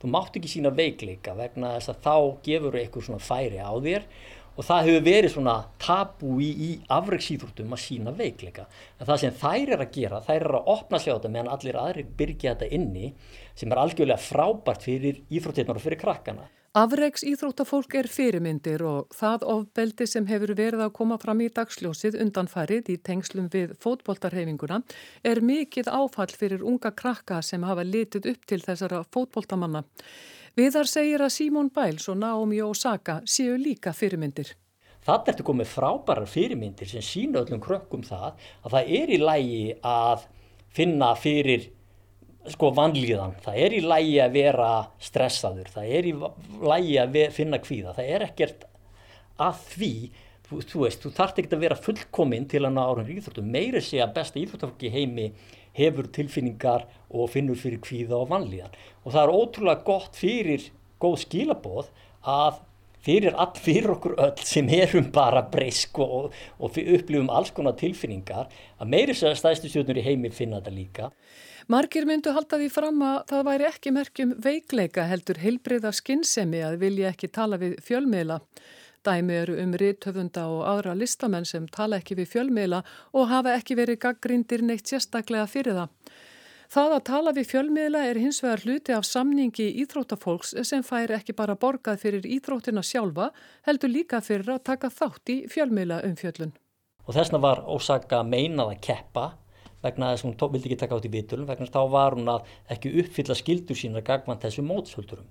Þú 0.00 0.12
mátt 0.12 0.38
ekki 0.38 0.50
sína 0.52 0.72
veikleika 0.74 1.34
vegna 1.36 1.76
þess 1.76 1.92
að 1.92 2.00
þá 2.04 2.16
gefur 2.46 2.80
eitthvað 2.80 3.06
svona 3.08 3.24
færi 3.24 3.60
á 3.60 3.72
þér 3.72 4.08
og 4.54 4.66
það 4.68 4.88
hefur 4.88 5.06
verið 5.08 5.32
svona 5.34 5.54
tabu 5.82 6.34
í, 6.38 6.50
í 6.50 6.70
afriðsýrtum 6.92 7.72
að 7.74 7.82
sína 7.82 8.12
veikleika. 8.14 8.66
En 9.00 9.08
það 9.08 9.22
sem 9.22 9.38
þær 9.40 9.72
er 9.76 9.84
að 9.84 9.94
gera 9.96 10.20
þær 10.24 10.36
er 10.36 10.58
að 10.60 10.68
opna 10.74 11.00
sig 11.00 11.10
á 11.10 11.16
þetta 11.16 11.32
meðan 11.36 11.54
allir 11.56 11.80
aðri 11.80 12.04
byrja 12.20 12.54
þetta 12.54 12.68
inni 12.78 13.14
sem 13.54 13.72
er 13.72 13.82
algjörlega 13.82 14.22
frábært 14.22 14.86
fyrir 14.86 15.24
íþróttirnar 15.28 15.80
og 15.80 15.84
fyrir 15.84 16.00
krakkana 16.04 16.46
Afreiks 16.74 17.22
íþróttafólk 17.22 17.94
er 17.94 18.08
fyrirmyndir 18.10 18.82
og 18.82 19.12
það 19.14 19.44
ofbeldi 19.52 20.08
sem 20.10 20.24
hefur 20.26 20.50
verið 20.58 20.80
að 20.82 20.94
koma 20.96 21.14
fram 21.22 21.38
í 21.44 21.46
dagsljósið 21.54 22.16
undanfærið 22.24 22.88
í 22.90 22.96
tengslum 22.98 23.46
við 23.52 23.76
fótboltarhefinguna 23.84 24.80
er 25.30 25.38
mikið 25.38 25.92
áfall 25.94 26.34
fyrir 26.34 26.64
unga 26.66 26.90
krakka 26.90 27.38
sem 27.46 27.62
hafa 27.62 27.84
litið 27.86 28.26
upp 28.32 28.50
til 28.50 28.58
þessara 28.64 29.04
fótboltamanna. 29.14 29.84
Viðar 30.58 30.90
segir 30.90 31.22
að 31.22 31.32
Simon 31.36 31.70
Biles 31.70 32.08
og 32.10 32.18
Naomi 32.24 32.58
Osaka 32.66 33.20
séu 33.22 33.54
líka 33.54 33.94
fyrirmyndir. 33.94 34.50
Það 35.06 35.30
ertu 35.30 35.46
komið 35.46 35.70
frábærar 35.76 36.26
fyrirmyndir 36.26 36.90
sem 36.90 37.06
sína 37.06 37.44
öllum 37.44 37.62
krökkum 37.62 38.02
það 38.02 38.32
að 38.34 38.74
það 38.80 38.92
er 38.98 39.14
í 39.14 39.22
lægi 39.22 39.64
að 39.78 40.26
finna 40.74 41.14
fyrir 41.14 41.70
sko 42.52 42.70
vanlíðan, 42.76 43.38
það 43.44 43.58
er 43.64 43.74
í 43.76 43.80
lægi 43.84 44.18
að 44.24 44.36
vera 44.36 44.68
stressaður, 45.02 45.70
það 45.72 45.96
er 45.98 46.08
í 46.08 46.12
lægi 46.68 46.94
að 47.00 47.18
finna 47.36 47.60
kvíða, 47.62 47.94
það 47.96 48.12
er 48.16 48.26
ekkert 48.26 48.66
að 49.40 49.62
því, 49.72 49.92
þú, 50.48 50.60
þú 50.70 50.82
veist, 50.84 51.02
þú 51.02 51.12
þarf 51.16 51.40
ekki 51.40 51.56
að 51.56 51.64
vera 51.64 51.80
fullkominn 51.86 52.48
til 52.50 52.62
að 52.62 52.74
ná 52.76 52.82
árum 52.84 53.10
íþróttum, 53.16 53.50
meiri 53.56 53.82
sé 53.84 54.02
að 54.04 54.14
besta 54.18 54.40
íþróttafólki 54.42 54.92
heimi 54.92 55.30
hefur 55.74 56.06
tilfinningar 56.14 56.86
og 57.10 57.32
finnur 57.32 57.58
fyrir 57.58 57.80
kvíða 57.82 58.20
og 58.20 58.28
vanlíðan. 58.30 58.76
Og 59.02 59.14
það 59.14 59.22
er 59.24 59.34
ótrúlega 59.34 59.86
gott 59.86 60.18
fyrir 60.18 60.68
góð 61.02 61.16
skilaboð 61.24 61.90
að 62.30 62.60
fyrir 63.04 63.34
all 63.36 63.52
fyrir 63.60 63.90
okkur 63.92 64.14
öll 64.24 64.44
sem 64.46 64.68
erum 64.72 65.10
bara 65.12 65.42
breysk 65.52 65.98
og, 66.00 66.30
og 66.56 66.78
upplifum 66.80 67.32
alls 67.32 67.52
konar 67.54 67.76
tilfinningar 67.80 68.48
að 68.78 68.94
meiri 68.94 69.16
sé 69.16 69.28
að 69.28 69.40
stæðstu 69.42 69.72
stjórnur 69.72 70.00
í 70.00 70.06
heimi 70.06 70.32
finna 70.32 70.62
þetta 70.62 70.72
líka 70.78 71.10
Margir 71.64 72.04
myndu 72.04 72.28
halda 72.36 72.58
því 72.60 72.66
fram 72.68 72.98
að 73.00 73.14
það 73.30 73.44
væri 73.46 73.64
ekki 73.70 73.90
merkjum 73.96 74.32
veikleika 74.44 75.06
heldur 75.08 75.38
heilbreyða 75.40 75.94
skinnsemi 75.96 76.58
að 76.60 76.74
vilja 76.82 77.12
ekki 77.14 77.30
tala 77.32 77.56
við 77.60 77.78
fjölmiðla. 77.86 78.36
Dæmi 79.04 79.36
eru 79.38 79.54
um 79.62 79.72
rithöfunda 79.80 80.42
og 80.52 80.66
aðra 80.68 80.92
listamenn 80.96 81.46
sem 81.48 81.64
tala 81.72 82.02
ekki 82.02 82.18
við 82.18 82.28
fjölmiðla 82.34 82.82
og 83.16 83.30
hafa 83.30 83.54
ekki 83.56 83.78
verið 83.78 84.02
gaggrindir 84.02 84.64
neitt 84.64 84.92
sérstaklega 84.92 85.46
fyrir 85.48 85.78
það. 85.78 85.94
Það 86.74 86.92
að 86.96 87.02
tala 87.08 87.32
við 87.36 87.48
fjölmiðla 87.52 88.02
er 88.10 88.20
hins 88.20 88.42
vegar 88.44 88.64
hluti 88.64 88.92
af 88.96 89.06
samningi 89.08 89.70
íþróttafólks 89.84 90.52
sem 90.68 90.84
fær 90.84 91.14
ekki 91.16 91.36
bara 91.38 91.56
borgað 91.56 92.02
fyrir 92.02 92.28
íþróttina 92.28 92.84
sjálfa 92.84 93.30
heldur 93.64 93.92
líka 93.92 94.20
fyrir 94.20 94.52
að 94.58 94.66
taka 94.68 94.92
þátt 94.92 95.32
í 95.32 95.38
fjölmiðla 95.48 96.02
um 96.10 96.16
fjöllun. 96.20 96.52
Og 97.08 97.16
þessna 97.16 97.40
var 97.40 97.64
ósaka 97.64 98.20
meinað 98.24 98.74
að 98.74 98.84
keppa 98.88 99.24
vegna 99.84 100.12
þess 100.12 100.24
að 100.24 100.28
hún 100.28 100.36
tó, 100.40 100.48
vildi 100.52 100.70
ekki 100.70 100.80
taka 100.80 100.98
átt 100.98 101.08
í 101.08 101.12
vitulum 101.12 101.48
vegna 101.48 101.66
þess 101.66 101.74
að 101.74 101.80
þá 101.80 101.94
var 101.94 102.18
hún 102.18 102.30
að 102.34 102.52
ekki 102.74 102.94
uppfylla 103.04 103.38
skildur 103.38 103.78
sína 103.78 104.04
gagvan 104.04 104.40
þessu 104.42 104.64
mótshöldurum. 104.66 105.28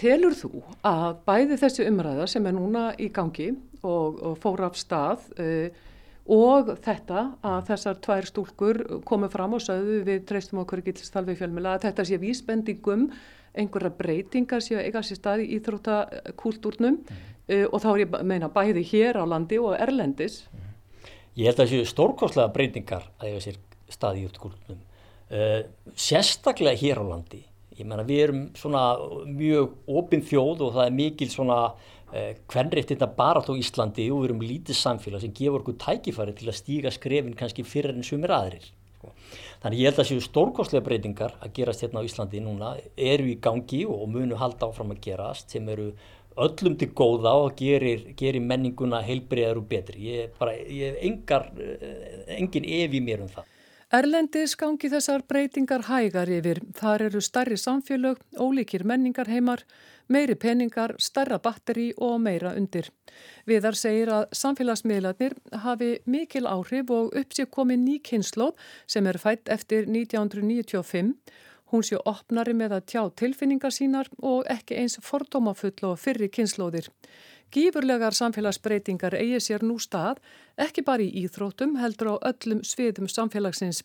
Telur 0.00 0.34
þú 0.36 0.62
að 0.86 1.18
bæði 1.26 1.58
þessi 1.60 1.86
umræða 1.90 2.26
sem 2.30 2.46
er 2.48 2.54
núna 2.56 2.84
í 2.96 3.10
gangi 3.12 3.50
og, 3.82 4.20
og 4.22 4.36
fór 4.40 4.62
af 4.68 4.78
stað 4.80 5.26
uh, 5.40 5.88
og 6.30 6.70
þetta 6.84 7.24
að 7.42 7.60
þessar 7.72 8.00
tvær 8.04 8.28
stúlkur 8.28 8.80
komið 9.08 9.34
fram 9.34 9.56
og 9.58 9.64
sögðu 9.64 9.98
við 10.06 10.24
treystum 10.28 10.62
okkur 10.62 10.82
ekki 10.82 10.94
til 11.00 11.08
stalfi 11.08 11.36
fjölmjöla 11.40 11.76
að 11.76 11.88
þetta 11.88 12.06
sé 12.06 12.20
vísbendingum 12.22 13.08
einhverja 13.58 13.90
breytingar 13.98 14.62
séu 14.62 14.78
eiga 14.78 15.02
sér 15.02 15.18
stað 15.18 15.44
í 15.44 15.50
íþróttakúltúrnum 15.58 17.00
mm. 17.00 17.22
uh, 17.50 17.66
og 17.68 17.78
þá 17.82 17.90
er 17.92 18.02
ég 18.04 18.18
meina 18.32 18.50
bæði 18.52 18.86
hér 18.92 19.20
á 19.20 19.24
landi 19.26 19.58
og 19.58 19.74
erlendis. 19.76 20.44
Mm. 20.46 20.69
Ég 21.38 21.46
held 21.46 21.60
að 21.60 21.62
það 21.64 21.72
séu 21.74 21.90
stórkostlega 21.90 22.54
breytingar 22.54 23.06
að 23.20 23.28
eiga 23.28 23.44
sér 23.44 23.60
stað 23.90 24.18
í 24.18 24.24
íþróttakúltúrnum. 24.24 24.82
Uh, 25.30 25.60
sérstaklega 25.94 26.80
hér 26.80 27.02
á 27.02 27.04
landi. 27.06 27.44
Ég 27.78 27.86
meina 27.88 28.04
við 28.06 28.24
erum 28.24 28.42
svona 28.58 28.82
mjög 29.24 29.76
opinn 30.00 30.24
þjóð 30.26 30.66
og 30.66 30.74
það 30.74 30.88
er 30.88 30.98
mikil 30.98 31.30
svona 31.32 31.60
hvernreitt 32.10 32.88
uh, 32.88 32.90
þetta 32.90 33.06
bara 33.14 33.40
á 33.40 33.54
Íslandi 33.54 34.08
og 34.10 34.24
við 34.24 34.28
erum 34.32 34.42
lítið 34.42 34.76
samfélag 34.80 35.22
sem 35.22 35.32
gefur 35.36 35.62
okkur 35.62 35.78
tækifæri 35.78 36.34
til 36.36 36.50
að 36.50 36.58
stíga 36.58 36.90
skrefin 36.92 37.38
kannski 37.38 37.64
fyrir 37.64 37.94
enn 37.94 38.06
sumir 38.06 38.34
aðrir. 38.34 38.66
Sko. 39.00 39.12
Þannig 39.62 39.80
ég 39.80 39.90
held 39.90 40.02
að 40.02 40.08
séu 40.10 40.24
stórkostlega 40.24 40.84
breytingar 40.84 41.36
að 41.38 41.54
gerast 41.56 41.84
hérna 41.84 42.02
á 42.02 42.08
Íslandi 42.08 42.42
núna, 42.42 42.74
eru 42.96 43.30
í 43.30 43.38
gangi 43.40 43.84
og 43.88 44.08
munu 44.12 44.36
halda 44.40 44.68
áfram 44.68 44.92
að 44.92 45.02
gerast 45.06 45.54
sem 45.54 45.68
eru 45.72 45.92
öllum 46.46 46.76
til 46.80 46.90
góða 46.96 47.32
og 47.44 47.56
gerir, 47.58 48.10
gerir 48.16 48.42
menninguna 48.44 49.02
heilbreyðar 49.04 49.60
og 49.60 49.68
betri. 49.70 50.10
Ég 50.10 50.36
hef 50.40 51.00
engar, 51.02 51.50
eh, 51.56 52.36
engin 52.38 52.64
evi 52.64 53.00
mér 53.00 53.22
um 53.22 53.28
það. 53.28 53.44
Erlendis 53.90 54.52
gangi 54.54 54.86
þessar 54.86 55.24
breytingar 55.26 55.82
hægar 55.88 56.30
yfir. 56.30 56.60
Þar 56.78 57.02
eru 57.08 57.20
starri 57.20 57.56
samfélög, 57.58 58.20
ólíkir 58.38 58.84
menningar 58.86 59.26
heimar, 59.26 59.64
meiri 60.06 60.36
peningar, 60.38 60.94
starra 61.02 61.40
batteri 61.42 61.88
og 61.98 62.20
meira 62.22 62.52
undir. 62.54 62.86
Viðar 63.50 63.74
segir 63.74 64.12
að 64.14 64.28
samfélagsmiðlarnir 64.30 65.34
hafi 65.64 65.90
mikil 66.06 66.46
áhrif 66.46 66.90
og 66.94 67.10
uppsík 67.18 67.50
komið 67.50 67.82
ný 67.82 67.96
kynnslóð 68.06 68.54
sem 68.86 69.10
er 69.10 69.18
fætt 69.18 69.50
eftir 69.50 69.90
1995. 69.90 71.16
Hún 71.70 71.84
sé 71.86 71.98
opnari 72.02 72.54
með 72.56 72.76
að 72.78 72.86
tjá 72.92 73.02
tilfinningar 73.22 73.74
sínar 73.74 74.08
og 74.18 74.48
ekki 74.50 74.78
eins 74.80 74.98
fordómafull 75.06 75.86
og 75.86 76.00
fyrri 76.02 76.26
kynnslóðir. 76.32 76.88
Gífurlegar 77.50 78.14
samfélagsbreytingar 78.14 79.14
eigi 79.18 79.38
sér 79.42 79.64
nú 79.66 79.76
stað, 79.82 80.18
ekki 80.58 80.84
bara 80.86 81.02
í 81.02 81.24
íþrótum, 81.24 81.76
heldur 81.82 82.14
á 82.14 82.30
öllum 82.30 82.60
sviðum 82.66 83.10
samfélagsins. 83.10 83.82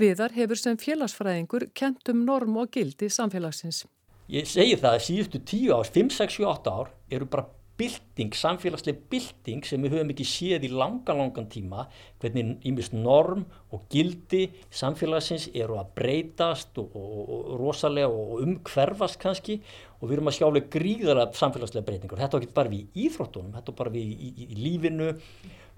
Viðar 0.00 0.32
hefur 0.36 0.60
sem 0.60 0.78
félagsfræðingur 0.80 1.68
kent 1.76 2.08
um 2.12 2.24
norm 2.24 2.56
og 2.60 2.72
gildi 2.72 3.10
samfélagsins. 3.12 3.84
Ég 4.32 4.48
segi 4.48 4.78
það 4.80 4.94
að 4.96 5.04
síðustu 5.08 5.42
tíu 5.44 5.74
ás, 5.76 5.92
5, 5.92 6.12
6, 6.16 6.38
7, 6.40 6.48
8 6.48 6.72
ár 6.72 6.92
eru 7.12 7.28
bara 7.28 7.48
bylting, 7.80 8.34
samfélagsleg 8.36 8.98
bylting 9.10 9.66
sem 9.66 9.82
við 9.82 9.96
höfum 9.96 10.12
ekki 10.14 10.26
séð 10.28 10.66
í 10.68 10.70
langan, 10.72 11.18
langan 11.18 11.48
tíma 11.50 11.86
hvernig 12.22 12.66
ímest 12.68 12.94
norm 12.96 13.46
og 13.72 13.86
gildi 13.92 14.44
samfélagsins 14.72 15.48
eru 15.54 15.78
að 15.80 15.94
breytast 15.98 16.78
og, 16.82 16.92
og, 16.98 17.22
og 17.22 17.54
rosalega 17.62 18.10
og 18.10 18.42
umhverfast 18.44 19.20
kannski 19.22 19.60
og 20.00 20.08
við 20.08 20.18
erum 20.18 20.32
að 20.32 20.38
sjálega 20.38 20.72
gríðarlega 20.76 21.38
samfélagslega 21.38 21.86
breytingur. 21.86 22.20
Þetta 22.20 22.38
er 22.38 22.44
ekki 22.46 22.58
bara 22.58 22.72
við 22.72 23.02
Íþróttunum, 23.06 23.54
þetta 23.56 23.72
er 23.72 23.80
bara 23.80 23.94
við 23.94 24.12
í, 24.12 24.30
í, 24.32 24.46
í 24.48 24.60
lífinu, 24.66 25.10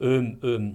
um, 0.01 0.31
um, 0.51 0.69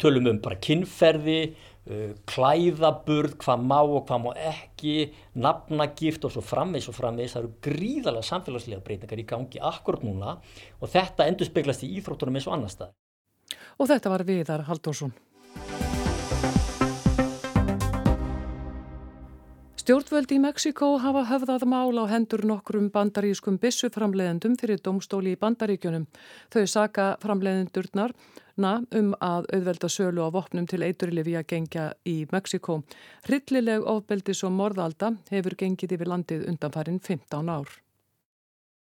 tölum 0.00 0.28
um 0.30 0.40
bara 0.42 0.58
kynferði, 0.62 1.54
uh, 1.88 2.12
klæðaburð, 2.30 3.36
hvað 3.42 3.66
má 3.70 3.78
og 3.80 4.06
hvað 4.08 4.24
má 4.24 4.30
ekki, 4.50 4.96
nafnagift 5.38 6.26
og 6.28 6.34
svo 6.34 6.44
framvegs 6.44 6.90
og 6.90 6.98
framvegs. 6.98 7.36
Það 7.36 7.44
eru 7.44 7.52
gríðarlega 7.68 8.30
samfélagslega 8.30 8.84
breytingar 8.84 9.22
í 9.22 9.28
gangi 9.28 9.62
akkurat 9.62 10.04
núna 10.06 10.38
og 10.80 10.92
þetta 10.92 11.28
endur 11.30 11.50
speglast 11.50 11.86
í 11.86 11.92
Íþróttunum 12.00 12.40
eins 12.40 12.50
og 12.50 12.58
annar 12.58 12.74
stað. 12.74 12.96
Og 13.78 13.88
þetta 13.88 14.10
var 14.10 14.26
Viðar 14.26 14.66
Halldórsson. 14.68 15.14
Stjórnvöldi 19.88 20.36
í 20.36 20.40
Mexiko 20.42 20.98
hafa 21.00 21.22
höfðað 21.30 21.62
mál 21.64 21.96
á 21.96 22.04
hendur 22.10 22.42
nokkrum 22.44 22.90
bandarískum 22.92 23.54
bissuframleðendum 23.62 24.58
fyrir 24.60 24.82
domstóli 24.84 25.32
í 25.32 25.38
bandaríkjunum. 25.40 26.04
Þau 26.52 26.64
saka 26.68 27.06
framleðendurnar 27.22 28.12
um 28.58 29.12
að 29.22 29.46
auðvelda 29.54 29.88
sölu 29.92 30.24
á 30.26 30.34
vopnum 30.34 30.66
til 30.66 30.82
eiturlifi 30.82 31.36
að 31.38 31.46
gengja 31.52 31.84
í 32.04 32.26
Mexiko. 32.32 32.82
Rillileg 33.30 33.84
ofbeldis 33.86 34.42
og 34.44 34.54
morðalda 34.56 35.12
hefur 35.30 35.54
gengið 35.58 35.94
yfir 35.96 36.10
landið 36.10 36.48
undanfarin 36.50 36.98
15 36.98 37.52
ár. 37.52 37.68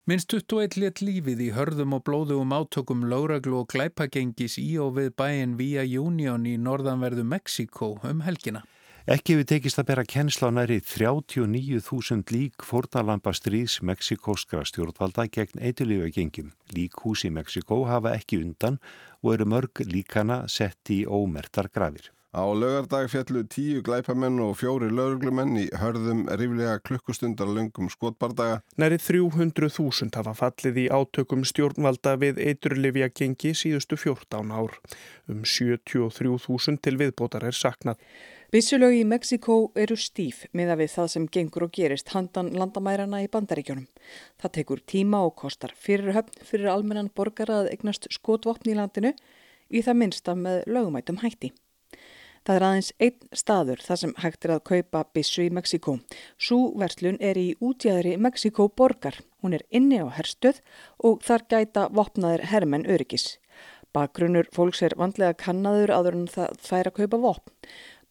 Minst 0.04 0.34
21 0.36 0.76
let 0.84 0.99
lífið 0.99 1.41
í 1.45 1.49
hörðum 1.56 1.95
og 1.95 2.04
blóðugum 2.04 2.52
átökum 2.52 3.06
lágraglu 3.08 3.62
og 3.62 3.69
glæpagengis 3.71 4.58
í 4.60 4.73
og 4.84 4.97
við 4.97 5.13
bæin 5.15 5.56
Via 5.56 5.86
Union 5.88 6.43
í 6.43 6.58
norðanverðu 6.60 7.23
Mexiko 7.23 7.93
um 8.04 8.26
helgina. 8.28 8.65
Ekki 9.04 9.34
við 9.36 9.48
tekist 9.50 9.80
að 9.82 9.88
bera 9.89 10.04
kennsla 10.08 10.48
á 10.48 10.56
næri 10.56 10.78
39.000 10.80 12.32
lík 12.32 12.63
fórnalampa 12.63 13.34
stríðs 13.36 13.82
meksikóskra 13.84 14.62
stjórnvalda 14.63 15.26
gegn 15.28 15.60
eitulífagengjum. 15.60 16.54
Líkhús 16.72 17.26
í 17.28 17.32
Meksikó 17.36 17.82
hafa 17.89 18.13
ekki 18.16 18.39
undan 18.39 18.78
og 19.20 19.34
eru 19.34 19.52
mörg 19.52 19.82
líkana 19.84 20.46
sett 20.48 20.88
í 20.88 21.02
ómertar 21.04 21.68
grafir. 21.68 22.13
Á 22.32 22.48
lögardag 22.50 23.12
fjallu 23.12 23.44
tíu 23.46 23.84
glæpamenn 23.86 24.39
og 24.42 24.56
fjóri 24.58 24.88
lögurglumenn 24.88 25.60
í 25.60 25.66
hörðum 25.78 26.24
ríflega 26.32 26.80
klukkustundar 26.82 27.52
löngum 27.52 27.92
skotbardaga. 27.92 28.62
Næri 28.80 28.98
300.000 29.04 30.16
hafa 30.16 30.34
fallið 30.39 30.80
í 30.82 30.86
átökum 30.88 31.44
stjórnvalda 31.44 32.16
við 32.24 32.39
eiturlifja 32.39 33.12
gengi 33.12 33.52
síðustu 33.52 34.00
14 34.00 34.56
ár. 34.56 34.80
Um 35.28 35.44
73.000 35.44 36.80
til 36.80 36.96
viðbótar 37.04 37.46
er 37.52 37.60
saknað. 37.60 38.00
Vissulög 38.54 38.94
í 38.94 39.00
Mexiko 39.02 39.72
eru 39.82 39.96
stíf 39.98 40.44
með 40.54 40.76
að 40.76 40.82
við 40.84 40.92
það 40.94 41.08
sem 41.10 41.24
gengur 41.36 41.63
og 41.66 41.72
gerist 41.74 42.12
handan 42.13 42.52
landamærarna 42.54 43.24
í 43.24 43.30
bandaríkjónum. 43.34 43.88
Það 44.38 44.52
tekur 44.60 44.84
tíma 44.92 45.24
og 45.26 45.34
kostar 45.42 45.74
fyrirhöfn 45.74 46.46
fyrir 46.46 46.70
almennan 46.70 47.10
borgara 47.18 47.63
að 47.63 47.72
egnast 47.72 48.06
skotvopni 48.13 48.76
í 48.76 48.78
landinu 48.78 49.16
í 49.74 49.82
það 49.82 49.98
minnsta 50.04 50.36
með 50.38 50.60
lögumætum 50.70 51.18
hætti. 51.24 51.50
Það 52.46 52.60
er 52.60 52.68
aðeins 52.68 52.94
einn 53.02 53.34
staður 53.42 53.82
þar 53.88 54.02
sem 54.04 54.13
hægt 54.22 54.46
er 54.46 54.54
að 54.54 54.66
kaupa 54.70 55.02
bissu 55.18 55.48
í 55.48 55.50
Mexiko. 55.50 55.96
Sú 56.38 56.60
verslun 56.78 57.18
er 57.18 57.39
í 57.42 57.56
útjæðri 57.58 58.20
Mexiko 58.22 58.68
borgar. 58.70 59.18
Hún 59.42 59.58
er 59.58 59.66
inni 59.74 59.98
á 59.98 60.13
herstöð 60.13 60.62
og 61.02 61.26
þar 61.26 61.48
gæta 61.50 61.88
vopnaðir 61.89 62.46
hermenn 62.54 62.86
öryggis. 62.86 63.39
Bakgrunnur 63.94 64.48
fólks 64.50 64.80
er 64.86 64.96
vandlega 64.98 65.36
kannaður 65.38 65.92
aður 65.94 66.16
en 66.18 66.30
það 66.34 66.56
fær 66.66 66.88
að 66.89 66.96
kaupa 67.02 67.20
vopn. 67.22 67.52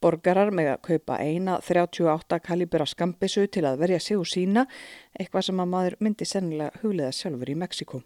Borgarar 0.02 0.50
með 0.54 0.72
að 0.72 0.80
kaupa 0.88 1.18
eina 1.22 1.58
38 1.62 2.40
kalibera 2.42 2.86
skambissu 2.88 3.46
til 3.46 3.64
að 3.68 3.78
verja 3.84 4.00
sig 4.02 4.18
og 4.18 4.26
sína, 4.26 4.66
eitthvað 5.14 5.46
sem 5.48 5.62
að 5.62 5.70
maður 5.74 5.98
myndi 6.02 6.28
sennilega 6.28 6.82
huglega 6.82 7.12
sjálfur 7.14 7.52
í 7.52 7.56
Mexiko. 7.62 8.02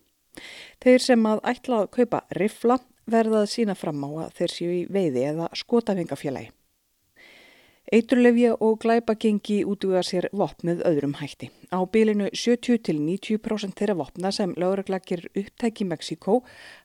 Þeir 0.84 1.02
sem 1.06 1.26
að 1.30 1.42
ætla 1.52 1.80
að 1.82 1.90
kaupa 1.96 2.22
rifla 2.36 2.78
verðað 3.08 3.48
sína 3.54 3.76
fram 3.78 4.04
á 4.04 4.10
að 4.26 4.38
þeir 4.40 4.54
séu 4.56 4.70
í 4.74 4.84
veiði 4.92 5.26
eða 5.30 5.50
skotafingafélagi. 5.56 6.50
Eiturlefja 7.94 8.56
og 8.58 8.80
glæpagengi 8.82 9.60
útvíða 9.62 10.00
sér 10.02 10.24
vopnið 10.34 10.80
öðrum 10.88 11.12
hætti. 11.20 11.52
Á 11.70 11.86
bílinu 11.86 12.26
70-90% 12.34 13.76
þeirra 13.78 13.94
vopna 14.00 14.32
sem 14.34 14.56
lögreglakir 14.58 15.22
upptæki 15.30 15.86
Mexiko 15.86 16.40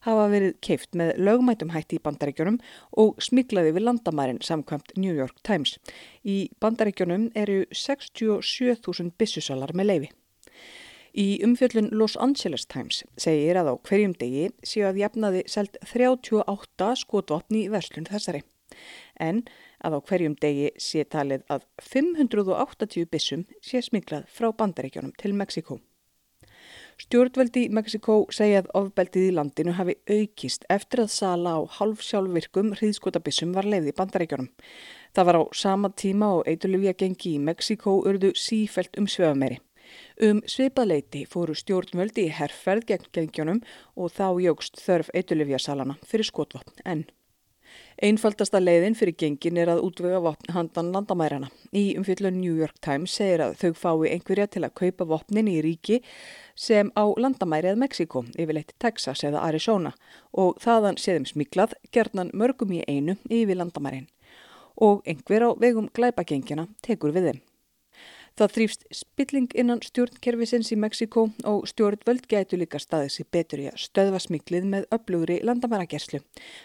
hafa 0.06 0.28
verið 0.30 0.60
keift 0.62 0.94
með 0.94 1.16
lögmætum 1.18 1.74
hætti 1.74 1.98
í 1.98 2.04
bandaríkjunum 2.06 2.60
og 3.02 3.18
smiklaði 3.18 3.72
við 3.74 3.86
landamærin 3.88 4.44
samkvæmt 4.46 4.94
New 4.94 5.18
York 5.18 5.42
Times. 5.42 5.80
Í 6.22 6.52
bandaríkjunum 6.62 7.32
eru 7.34 7.64
67.000 7.74 9.18
bissusalar 9.18 9.74
með 9.74 9.90
leifi. 9.90 10.12
Í 11.18 11.42
umfjöllun 11.42 11.90
Los 11.98 12.14
Angeles 12.14 12.68
Times 12.70 13.02
segir 13.18 13.58
að 13.58 13.74
á 13.74 13.76
hverjum 13.90 14.14
degi 14.22 14.52
séu 14.62 14.86
að 14.92 15.02
jafnaði 15.02 15.44
selt 15.50 15.82
38 15.82 16.94
skotvopni 17.02 17.66
í 17.66 17.74
verslun 17.74 18.06
þessari. 18.06 18.46
En 19.18 19.42
að 19.86 19.98
á 19.98 20.00
hverjum 20.10 20.36
degi 20.42 20.72
sé 20.78 21.06
talið 21.06 21.46
að 21.52 21.66
580 21.82 23.08
bissum 23.12 23.46
sé 23.62 23.82
smiklað 23.86 24.28
frá 24.30 24.52
bandaríkjónum 24.52 25.16
til 25.18 25.34
Mexiko. 25.34 25.80
Stjórnveldi 27.02 27.64
í 27.66 27.70
Mexiko 27.74 28.16
segja 28.36 28.62
að 28.62 28.70
ofbeldið 28.78 29.28
í 29.30 29.34
landinu 29.34 29.74
hafi 29.74 29.96
aukist 30.12 30.68
eftir 30.70 31.02
að 31.02 31.14
sala 31.16 31.56
á 31.58 31.62
halvsjálfvirkum 31.80 32.76
hriðskotabissum 32.78 33.56
var 33.56 33.66
leiði 33.66 33.90
í 33.90 33.98
bandaríkjónum. 33.98 34.52
Það 35.16 35.28
var 35.30 35.40
á 35.42 35.44
sama 35.58 35.90
tíma 36.04 36.30
og 36.38 36.48
eitulifja 36.52 36.94
gengi 37.00 37.36
í 37.38 37.42
Mexiko 37.42 37.98
urðu 38.06 38.36
sífelt 38.38 39.00
um 39.02 39.10
svöfameri. 39.10 39.58
Um 40.22 40.44
svipaleiti 40.48 41.24
fóru 41.28 41.56
stjórnvöldi 41.58 42.28
í 42.28 42.36
herrferð 42.38 42.86
gegn 42.92 43.10
gengjónum 43.18 43.64
og 43.98 44.14
þá 44.14 44.28
jógst 44.46 44.78
þörf 44.84 45.10
eitulifja 45.18 45.60
salana 45.60 45.98
fyrir 46.06 46.30
skotvapn 46.30 46.86
enn. 46.86 47.08
Einfaldasta 48.02 48.58
leiðin 48.58 48.96
fyrir 48.98 49.14
gengin 49.14 49.60
er 49.62 49.70
að 49.70 49.84
útvega 49.86 50.18
vopn 50.26 50.56
handan 50.56 50.88
landamærana. 50.90 51.52
Í 51.70 51.92
umfjöldun 52.00 52.40
New 52.42 52.56
York 52.58 52.80
Times 52.82 53.14
segir 53.14 53.44
að 53.46 53.60
þau 53.60 53.76
fái 53.78 54.16
einhverja 54.16 54.48
til 54.50 54.64
að 54.66 54.74
kaupa 54.80 55.06
vopnin 55.12 55.52
í 55.52 55.60
ríki 55.62 56.00
sem 56.58 56.90
á 56.98 57.06
landamærið 57.06 57.78
Mexiko, 57.78 58.24
yfirleitt 58.34 58.74
Texas 58.82 59.22
eða 59.22 59.44
Arizona 59.46 59.94
og 60.34 60.58
þaðan 60.66 60.98
séðum 60.98 61.30
smiklað 61.30 61.78
gerðnan 61.94 62.34
mörgum 62.34 62.74
í 62.74 62.82
einu 62.90 63.20
yfir 63.30 63.62
landamærin 63.62 64.10
og 64.82 65.06
einhver 65.06 65.46
á 65.46 65.50
vegum 65.62 65.94
glæpagengina 65.94 66.72
tekur 66.82 67.14
við 67.14 67.30
þeim. 67.30 67.42
Það 68.40 68.54
þrýfst 68.56 68.86
spilling 68.96 69.50
innan 69.60 69.82
stjórnkerfisins 69.84 70.70
í 70.72 70.78
Mexiko 70.80 71.26
og 71.52 71.66
stjórnvöld 71.68 72.30
gætu 72.32 72.56
líka 72.56 72.80
staðið 72.80 73.10
sér 73.12 73.28
betur 73.36 73.60
í 73.60 73.66
að 73.68 73.82
stöðva 73.84 74.22
smiklið 74.24 74.68
með 74.72 74.86
öflugri 74.96 75.40
landamæragerslu. 75.44 76.22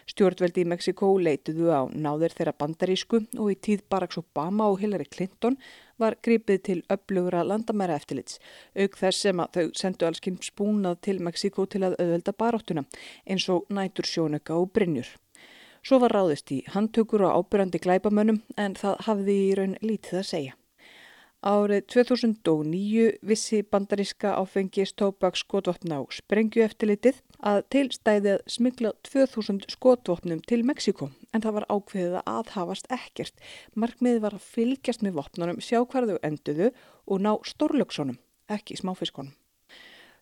Stjórnvöldi 0.07 0.63
í 0.63 0.69
Mexiko 0.71 1.09
leituðu 1.19 1.73
á 1.75 1.83
náður 1.91 2.37
þeirra 2.39 2.55
bandarísku 2.63 3.21
og 3.35 3.51
í 3.51 3.57
tíð 3.67 3.83
Barack 3.91 4.15
Obama 4.21 4.69
og 4.71 4.79
Hillary 4.79 5.09
Clinton 5.11 5.59
var 5.99 6.15
gripið 6.23 6.61
til 6.69 6.77
öflugra 6.93 7.43
landamæra 7.43 7.97
eftirlits, 7.99 8.39
auk 8.79 8.99
þess 9.01 9.25
sem 9.27 9.43
að 9.43 9.59
þau 9.59 9.81
sendu 9.81 10.07
allskinn 10.07 10.39
spúnað 10.45 11.01
til 11.09 11.17
Mexiko 11.19 11.67
til 11.67 11.83
að 11.83 11.97
auðvelda 11.99 12.37
baróttuna 12.37 12.85
eins 13.27 13.49
og 13.51 13.67
nætur 13.75 14.07
sjónöka 14.07 14.55
og 14.55 14.71
brinnjur. 14.77 15.09
Svo 15.83 15.99
var 16.03 16.15
ráðist 16.15 16.51
í 16.55 16.61
handtökur 16.75 17.27
og 17.27 17.43
ábyrjandi 17.43 17.83
glæbamönnum 17.83 18.41
en 18.57 18.79
það 18.79 19.03
hafði 19.09 19.37
í 19.49 19.51
raun 19.59 19.77
lítið 19.83 20.23
að 20.23 20.31
segja. 20.31 20.57
Árið 21.47 21.85
2009 21.93 23.03
vissi 23.23 23.61
bandaríska 23.63 24.33
áfengis 24.35 24.91
tóbaks 24.99 25.45
skotvopna 25.45 26.01
á 26.03 26.11
sprengju 26.11 26.65
eftirlitið 26.65 27.21
að 27.39 27.61
tilstæði 27.71 28.33
að 28.33 28.43
smigla 28.51 28.91
2000 29.07 29.69
skotvopnum 29.71 30.43
til 30.43 30.65
Mexiko 30.67 31.13
en 31.31 31.47
það 31.47 31.57
var 31.61 31.69
ákveðið 31.71 32.19
að 32.19 32.33
aðhafast 32.35 32.91
ekkert. 32.91 33.39
Markmiðið 33.79 34.23
var 34.27 34.35
að 34.35 34.49
fylgjast 34.57 35.07
með 35.07 35.21
vopnunum, 35.21 35.63
sjá 35.63 35.79
hvað 35.87 36.17
þau 36.17 36.19
enduðu 36.27 36.73
og 37.07 37.23
ná 37.23 37.33
stórlöksunum, 37.47 38.19
ekki 38.51 38.83
smáfiskonum. 38.83 39.37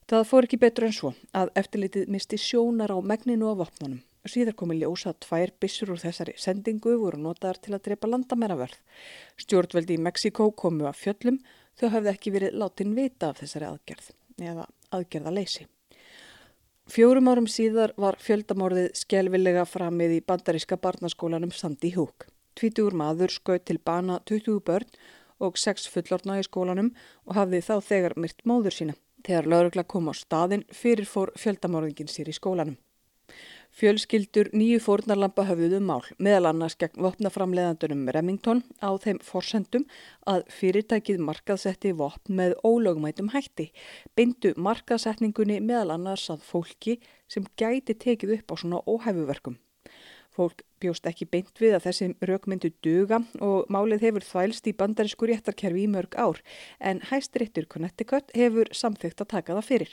Það 0.04 0.28
fór 0.28 0.44
ekki 0.44 0.60
betur 0.60 0.90
en 0.90 0.98
svo 0.98 1.14
að 1.32 1.56
eftirlitið 1.56 2.12
misti 2.12 2.36
sjónar 2.36 2.92
á 2.92 3.00
megninu 3.00 3.48
á 3.48 3.64
vopnunum. 3.64 4.04
Síðar 4.24 4.56
komi 4.56 4.78
ljósa 4.78 5.10
að 5.12 5.18
tvær 5.26 5.50
bissur 5.60 5.90
úr 5.92 6.00
þessari 6.00 6.32
sendingu 6.40 6.94
voru 6.96 7.18
notaðar 7.20 7.58
til 7.60 7.74
að 7.76 7.82
drepa 7.90 8.08
landamæraverð. 8.08 8.78
Stjórnveldi 9.36 9.98
í 9.98 10.00
Mexiko 10.00 10.46
komu 10.56 10.86
að 10.88 11.00
fjöllum 11.02 11.38
þau 11.76 11.88
hafði 11.92 12.12
ekki 12.14 12.32
verið 12.32 12.56
látin 12.62 12.94
vita 12.96 13.30
af 13.30 13.42
þessari 13.42 13.68
aðgerð 13.68 14.08
eða 14.40 14.64
aðgerða 14.96 15.32
leysi. 15.36 15.66
Fjórum 16.88 17.28
árum 17.32 17.48
síðar 17.48 17.92
var 18.00 18.16
fjöldamorðið 18.20 18.90
skjelvilega 18.96 19.66
framið 19.68 20.18
í 20.18 20.24
bandaríska 20.24 20.76
barnaskólanum 20.80 21.52
Sandi 21.52 21.92
Húk. 21.94 22.26
Tvítugur 22.56 22.96
maður 22.96 23.32
skauð 23.32 23.62
til 23.68 23.78
bana 23.80 24.18
20 24.28 24.60
börn 24.64 24.88
og 25.44 25.56
6 25.60 25.88
fullorna 25.92 26.38
í 26.40 26.46
skólanum 26.48 26.92
og 27.24 27.36
hafði 27.36 27.60
þá 27.64 27.74
þegar 27.88 28.16
myrt 28.20 28.44
móður 28.48 28.76
sína. 28.78 28.96
Þegar 29.24 29.48
laurugla 29.52 29.84
kom 29.88 30.08
á 30.08 30.14
staðin 30.16 30.64
fyrir 30.72 31.08
fór 31.08 31.32
fjöldamorðingin 31.40 32.12
sér 32.12 32.28
í 32.28 32.36
skólanum. 32.36 32.76
Fjölskyldur 33.74 34.52
nýju 34.54 34.78
fórnarlampa 34.84 35.42
höfðuðu 35.48 35.80
mál, 35.82 36.04
meðal 36.22 36.52
annars 36.52 36.76
gegn 36.78 37.00
vopnaframleðandunum 37.02 38.04
Remington 38.14 38.60
á 38.78 38.94
þeim 39.02 39.18
forsendum 39.18 39.88
að 40.30 40.44
fyrirtækið 40.60 41.18
markaðsetti 41.26 41.90
vopn 41.98 42.38
með 42.38 42.54
ólögumætum 42.62 43.32
hætti, 43.34 43.72
bindu 44.14 44.54
markaðsetningunni 44.54 45.58
meðal 45.58 45.96
annars 45.96 46.28
að 46.30 46.46
fólki 46.46 47.00
sem 47.26 47.50
gæti 47.58 47.98
tekið 47.98 48.36
upp 48.38 48.54
á 48.54 48.62
svona 48.62 48.84
óhæfuverkum. 48.86 49.58
Fólk 50.34 50.64
bjóst 50.82 51.06
ekki 51.06 51.28
beint 51.30 51.60
við 51.62 51.76
að 51.76 51.84
þessi 51.86 52.08
raukmyndu 52.26 52.72
duga 52.82 53.20
og 53.44 53.68
málið 53.72 54.08
hefur 54.08 54.26
þvælst 54.26 54.66
í 54.66 54.74
bandarísku 54.80 55.28
réttarkerfi 55.30 55.84
í 55.84 55.90
mörg 55.92 56.16
ár 56.18 56.40
en 56.80 57.02
hæstirittur 57.10 57.68
Connecticut 57.70 58.34
hefur 58.34 58.72
samþygt 58.74 59.22
að 59.22 59.30
taka 59.36 59.58
það 59.60 59.68
fyrir. 59.68 59.92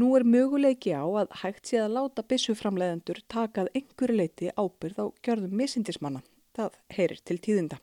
Nú 0.00 0.14
er 0.16 0.24
möguleiki 0.24 0.96
á 0.96 1.04
að 1.04 1.36
hægt 1.42 1.68
sé 1.68 1.82
að 1.82 1.98
láta 1.98 2.24
bissuframleðendur 2.24 3.20
takað 3.28 3.68
einhverju 3.76 4.16
leiti 4.16 4.48
ábyrð 4.56 5.02
á 5.02 5.06
gjörðum 5.20 5.60
misindismanna. 5.60 6.24
Það 6.56 6.80
heyrir 6.96 7.20
til 7.20 7.38
tíðinda. 7.44 7.80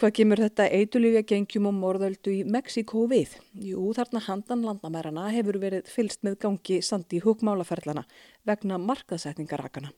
Hvað 0.00 0.14
kemur 0.16 0.40
þetta 0.40 0.64
eitulífja 0.74 1.20
gengjum 1.28 1.68
og 1.70 1.74
morðöldu 1.78 2.32
í 2.34 2.44
Mexiko 2.48 3.04
við? 3.06 3.36
Jú, 3.54 3.92
þarna 3.94 4.24
handan 4.26 4.64
landamærarna 4.66 5.28
hefur 5.30 5.60
verið 5.62 5.86
fylst 5.86 6.24
með 6.26 6.40
gangi 6.42 6.80
sandi 6.82 7.20
húkmálaferðlana 7.22 8.08
vegna 8.48 8.80
markaðsetningarakana. 8.82 9.92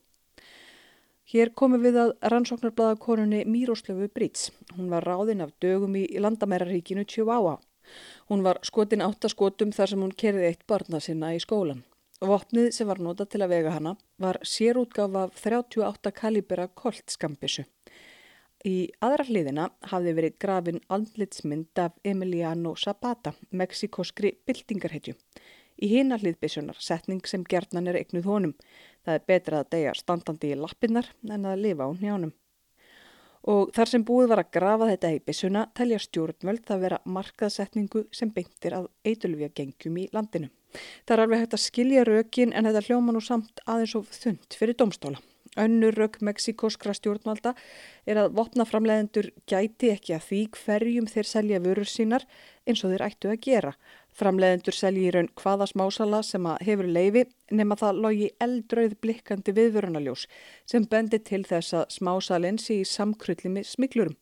Hér 1.25 1.55
komum 1.57 1.81
við 1.81 1.97
að 1.97 2.11
rannsóknarblæðakonunni 2.29 3.47
Míroslöfu 3.49 4.11
Brits. 4.13 4.51
Hún 4.77 4.91
var 4.93 5.07
ráðinn 5.09 5.41
af 5.41 5.55
dögum 5.63 5.95
í 5.97 6.03
landamæraríkinu 6.21 7.07
Chihuahua. 7.09 7.55
Hún 8.29 8.43
var 8.45 8.61
skotin 8.69 9.01
áttaskotum 9.01 9.73
þar 9.73 9.91
sem 9.93 10.03
hún 10.05 10.13
kerði 10.13 10.51
eitt 10.51 10.67
barna 10.69 11.01
sinna 11.01 11.33
í 11.33 11.41
skólan. 11.41 11.81
Vopnið 12.21 12.69
sem 12.77 12.89
var 12.89 13.01
nota 13.01 13.25
til 13.25 13.41
að 13.41 13.55
vega 13.55 13.73
hana 13.73 13.95
var 14.21 14.37
sérútgáfa 14.45 15.25
af 15.25 15.41
38 15.41 16.13
kalibera 16.13 16.69
koltskambissu. 16.69 17.65
Í 18.65 18.93
aðra 19.01 19.25
hliðina 19.29 19.71
hafði 19.91 20.15
verið 20.21 20.39
grafin 20.45 20.85
andlitsmynd 20.93 21.81
af 21.81 21.97
Emiliano 22.05 22.77
Zapata, 22.77 23.33
mexikoskri 23.51 24.37
byltingarhetju. 24.45 25.17
Í 25.83 25.91
hina 25.91 26.21
hliðbissunar 26.21 26.79
setning 26.79 27.25
sem 27.27 27.45
gerðnan 27.45 27.91
er 27.91 27.99
eignuð 28.03 28.31
honum. 28.31 28.55
Það 29.05 29.19
er 29.19 29.29
betra 29.29 29.61
að 29.61 29.71
deyja 29.75 29.99
standandi 29.99 30.55
í 30.55 30.59
lappinnar 30.59 31.11
en 31.31 31.47
að 31.51 31.63
lifa 31.67 31.89
á 31.89 31.91
njánum 31.99 32.35
og 33.51 33.73
þar 33.77 33.91
sem 33.91 34.05
búið 34.07 34.31
var 34.33 34.43
að 34.43 34.53
grafa 34.57 34.89
þetta 34.89 35.13
í 35.13 35.21
bissuna 35.29 35.67
telja 35.77 36.01
stjórnvöld 36.01 36.71
að 36.73 36.85
vera 36.87 37.01
markaðsetningu 37.05 38.07
sem 38.15 38.33
beintir 38.33 38.77
að 38.79 38.89
eitulvja 39.05 39.51
gengjum 39.53 40.01
í 40.01 40.09
landinu. 40.17 40.49
Það 41.05 41.17
er 41.17 41.23
alveg 41.25 41.45
hægt 41.45 41.59
að 41.59 41.65
skilja 41.67 42.07
rökin 42.09 42.55
en 42.57 42.67
þetta 42.67 42.83
hljóma 42.89 43.15
nú 43.15 43.23
samt 43.23 43.63
aðeins 43.67 43.95
of 43.99 44.11
þund 44.17 44.59
fyrir 44.59 44.79
domstóla. 44.81 45.21
Önnur 45.61 45.95
rauk 45.95 46.17
meksikóskra 46.25 46.97
stjórnvalda 46.97 47.53
er 48.11 48.19
að 48.19 48.33
vopnaframleðendur 48.35 49.29
gæti 49.47 49.93
ekki 49.93 50.17
að 50.17 50.25
því 50.27 50.41
hverjum 50.57 51.07
þeir 51.13 51.29
selja 51.31 51.61
vörur 51.63 51.87
sínar 51.87 52.25
eins 52.67 52.83
og 52.83 52.91
þeir 52.91 53.05
ættu 53.07 53.31
að 53.31 53.43
gera. 53.45 53.75
Framleðendur 54.15 54.77
selji 54.77 55.09
í 55.09 55.13
raun 55.15 55.29
hvaða 55.41 55.67
smásala 55.67 56.21
sem 56.23 56.45
að 56.47 56.61
hefur 56.69 56.87
leifi 56.97 57.25
nema 57.51 57.75
það 57.81 58.03
logi 58.05 58.29
eldrauð 58.45 58.95
blikkandi 59.03 59.55
viðvörunaljós 59.57 60.29
sem 60.71 60.87
bendi 60.91 61.19
til 61.19 61.43
þess 61.49 61.75
að 61.81 61.97
smásalinn 61.97 62.61
sé 62.63 62.79
í 62.83 62.87
samkrulli 62.87 63.51
með 63.57 63.67
smiklurum. 63.73 64.15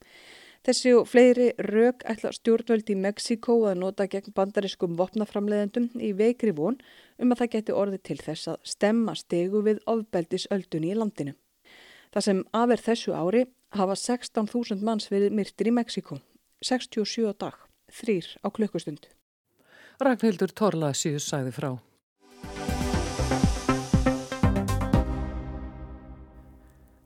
Þessi 0.62 0.92
og 0.94 1.08
fleiri 1.10 1.48
rauk 1.66 2.04
ætla 2.08 2.30
stjórnvöld 2.32 2.90
í 2.94 2.96
Mexiko 3.04 3.56
að 3.66 3.80
nota 3.82 4.06
gegn 4.08 4.32
bandariskum 4.36 4.96
vopnaframleðendum 4.96 5.88
í 5.98 6.12
veikri 6.16 6.54
von 6.56 6.76
um 7.18 7.34
að 7.34 7.40
það 7.40 7.54
geti 7.56 7.78
orði 7.84 7.98
til 7.98 8.20
þess 8.22 8.52
að 8.52 8.60
stemma 8.72 9.16
stegu 9.18 9.64
við 9.66 9.80
ofbeldisöldunni 9.90 10.92
í 10.94 11.00
landinu. 11.00 11.34
Það 12.14 12.26
sem 12.28 12.44
aðverð 12.54 12.86
þessu 12.86 13.16
ári 13.16 13.48
hafa 13.74 13.96
16.000 13.98 14.86
manns 14.86 15.10
verið 15.10 15.34
myrtir 15.34 15.68
í 15.68 15.74
Mexiko, 15.74 16.20
67 16.62 17.34
dag, 17.42 17.58
þrýr 17.90 18.30
á 18.40 18.48
klukkustund. 18.54 19.10
Ragnhildur 20.02 20.50
Torlasíus 20.58 21.30
sæði 21.30 21.54
frá. 21.54 21.72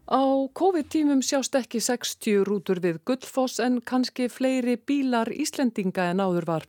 Á 0.06 0.22
COVID-tímum 0.54 1.18
sjást 1.18 1.56
ekki 1.58 1.80
60 1.82 2.44
rútur 2.46 2.78
við 2.78 3.00
Guldfoss 3.10 3.58
en 3.58 3.80
kannski 3.82 4.28
fleiri 4.30 4.76
bílar 4.78 5.32
Íslendinga 5.34 6.06
en 6.12 6.22
áður 6.22 6.46
var. 6.46 6.66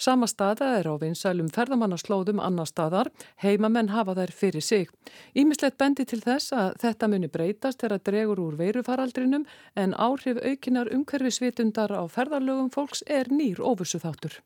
Sama 0.00 0.24
staða 0.26 0.70
er 0.78 0.88
á 0.88 0.96
vinsælum 0.96 1.52
ferðamannaslóðum 1.52 2.40
annar 2.40 2.66
staðar, 2.72 3.12
heimamenn 3.44 3.92
hafa 3.92 4.16
þær 4.16 4.32
fyrir 4.40 4.64
sig. 4.64 4.88
Ímislegt 5.36 5.76
bendi 5.76 6.08
til 6.08 6.22
þess 6.24 6.56
að 6.56 6.74
þetta 6.80 7.12
muni 7.12 7.28
breytast 7.28 7.84
þegar 7.84 8.04
dregur 8.08 8.44
úr 8.48 8.56
veirufaraldrinum 8.56 9.44
en 9.76 9.92
áhrif 9.92 10.40
aukinar 10.40 10.88
umhverfisvitundar 10.88 11.92
á 11.92 12.02
ferðarlögum 12.08 12.72
fólks 12.72 13.04
er 13.06 13.28
nýr 13.28 13.60
ofursu 13.60 14.00
þáttur. 14.00 14.40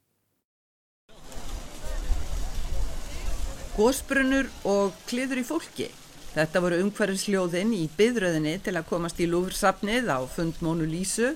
Gósbrunur 3.72 4.50
og 4.68 4.92
kliður 5.08 5.38
í 5.40 5.42
fólki. 5.48 5.86
Þetta 6.34 6.60
voru 6.60 6.78
umhverfisljóðin 6.84 7.70
í 7.72 7.86
byðröðinni 7.96 8.58
til 8.60 8.74
að 8.76 8.88
komast 8.90 9.20
í 9.24 9.24
lúfursafnið 9.32 10.10
á 10.12 10.20
fundmónu 10.28 10.84
Lísu 10.84 11.30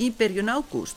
í 0.00 0.06
byrjun 0.16 0.48
ágúst. 0.48 0.96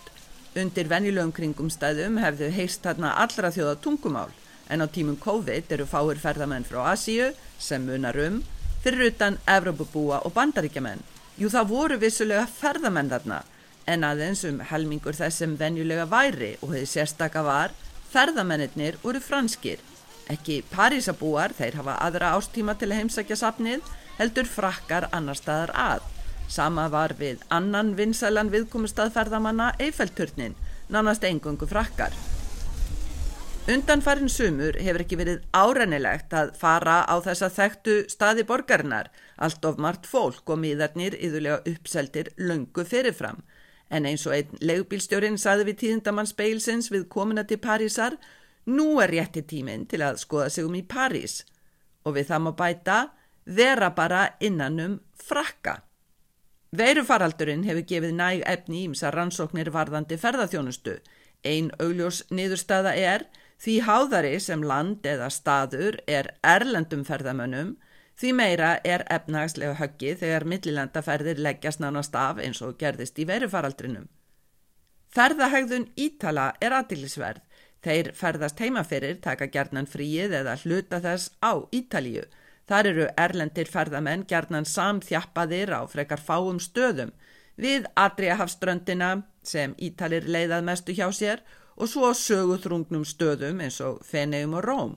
Undir 0.55 0.87
venjulegum 0.87 1.33
kringumstæðum 1.35 2.15
hefðu 2.23 2.47
heist 2.55 2.87
þarna 2.87 3.09
allra 3.25 3.51
þjóða 3.51 3.73
tungumál 3.83 4.31
en 4.71 4.83
á 4.83 4.87
tímum 4.87 5.17
COVID 5.19 5.73
eru 5.75 5.87
fáir 5.89 6.21
ferðamenn 6.21 6.63
frá 6.63 6.85
Asíu 6.93 7.33
sem 7.59 7.83
munar 7.83 8.15
um 8.23 8.37
fyrir 8.85 9.09
utan 9.09 9.35
Evrópubúa 9.51 10.21
og 10.23 10.31
bandaríkjaman. 10.37 11.03
Jú 11.35 11.51
það 11.51 11.73
voru 11.73 11.97
vissulega 11.99 12.45
ferðamenn 12.47 13.11
þarna 13.11 13.41
en 13.83 14.07
aðeins 14.07 14.45
um 14.47 14.63
helmingur 14.71 15.19
þess 15.19 15.43
sem 15.43 15.59
venjulega 15.59 16.07
væri 16.07 16.53
og 16.61 16.71
hefði 16.71 16.87
sérstaka 16.93 17.43
var 17.43 17.75
ferðamennir 18.15 18.95
voru 19.03 19.19
franskir 19.19 19.83
Ekki 20.31 20.63
Parísabúar, 20.71 21.53
þeir 21.53 21.77
hafa 21.81 21.99
aðra 22.01 22.33
ástíma 22.37 22.73
til 22.79 22.89
að 22.89 23.01
heimsækja 23.03 23.37
safnið, 23.37 23.83
heldur 24.17 24.47
frakkar 24.49 25.09
annar 25.13 25.37
staðar 25.37 25.73
að. 25.77 26.07
Sama 26.49 26.87
var 26.93 27.13
við 27.19 27.43
annan 27.53 27.93
vinsælan 27.97 28.49
viðkomustadferðamanna 28.53 29.73
Eiffelturnin, 29.81 30.55
nánast 30.89 31.25
engungu 31.25 31.69
frakkar. 31.69 32.13
Undanfarin 33.65 34.29
sumur 34.29 34.75
hefur 34.77 35.01
ekki 35.01 35.17
verið 35.17 35.45
árennilegt 35.57 36.33
að 36.37 36.51
fara 36.57 36.99
á 37.09 37.17
þessa 37.25 37.49
þekktu 37.49 37.95
staði 38.13 38.45
borgarinnar, 38.45 39.09
allt 39.41 39.65
of 39.65 39.79
margt 39.81 40.05
fólk 40.05 40.53
og 40.53 40.59
miðarnir 40.61 41.17
yðurlega 41.17 41.63
uppseldir 41.71 42.29
löngu 42.37 42.85
fyrirfram. 42.85 43.41
En 43.89 44.05
eins 44.05 44.25
og 44.29 44.35
einn 44.37 44.61
legbílstjórin 44.61 45.37
saði 45.41 45.65
við 45.71 45.79
tíðindamann 45.81 46.29
speilsins 46.29 46.91
við 46.93 47.07
komuna 47.09 47.45
til 47.49 47.57
Parísar, 47.61 48.19
nú 48.65 48.99
er 49.01 49.13
rétti 49.13 49.45
tíminn 49.45 49.85
til 49.89 50.01
að 50.05 50.19
skoða 50.21 50.49
sig 50.49 50.65
um 50.65 50.75
í 50.75 50.83
París. 50.83 51.43
Og 52.05 52.17
við 52.17 52.29
það 52.31 52.45
má 52.45 52.51
bæta, 52.57 52.97
vera 53.45 53.89
bara 53.95 54.27
innanum 54.39 54.99
frakka. 55.13 55.81
Veirufaraldurinn 56.75 57.63
hefur 57.63 57.85
gefið 57.87 58.13
næg 58.17 58.43
efni 58.45 58.85
ímsa 58.89 59.11
rannsóknir 59.13 59.71
varðandi 59.71 60.17
ferðarþjónustu. 60.19 60.99
Einn 61.45 61.71
augljós 61.79 62.23
niðurstaða 62.33 62.95
er 62.97 63.27
Því 63.61 63.75
háðari 63.87 64.35
sem 64.43 64.63
land 64.67 65.05
eða 65.07 65.29
staður 65.31 65.97
er 66.11 66.33
erlendum 66.43 67.05
ferðamönnum, 67.07 67.75
því 68.19 68.31
meira 68.35 68.75
er 68.83 69.05
efnagslega 69.11 69.77
höggi 69.79 70.15
þegar 70.19 70.45
millilandaferðir 70.51 71.39
leggjast 71.43 71.81
nánast 71.83 72.15
af 72.19 72.41
eins 72.43 72.61
og 72.63 72.77
gerðist 72.79 73.19
í 73.19 73.27
verufaraldrinum. 73.27 74.07
Ferðahægðun 75.15 75.87
Ítala 75.95 76.51
er 76.59 76.75
aðtilisverð. 76.75 77.39
Þeir 77.85 78.09
ferðast 78.17 78.61
heimaferir, 78.63 79.19
taka 79.21 79.45
gerðnan 79.53 79.85
fríið 79.85 80.33
eða 80.39 80.55
hluta 80.63 80.99
þess 81.03 81.35
á 81.45 81.53
Ítalíu. 81.69 82.23
Þar 82.65 82.89
eru 82.89 83.05
erlendir 83.21 83.69
ferðamenn 83.69 84.25
gerðnan 84.25 84.65
samþjappaðir 84.65 85.69
á 85.77 85.81
frekar 85.85 86.21
fáum 86.21 86.57
stöðum 86.57 87.11
við 87.61 87.85
Adriahafströndina 87.93 89.11
sem 89.45 89.75
Ítalir 89.77 90.25
leiðað 90.25 90.65
mestu 90.65 90.95
hjá 90.97 91.11
sér 91.13 91.43
og 91.75 91.91
svo 91.91 92.09
söguþrungnum 92.17 93.05
stöðum 93.05 93.61
eins 93.61 93.77
og 93.85 94.01
Feneum 94.07 94.57
og 94.57 94.65
Róm. 94.65 94.95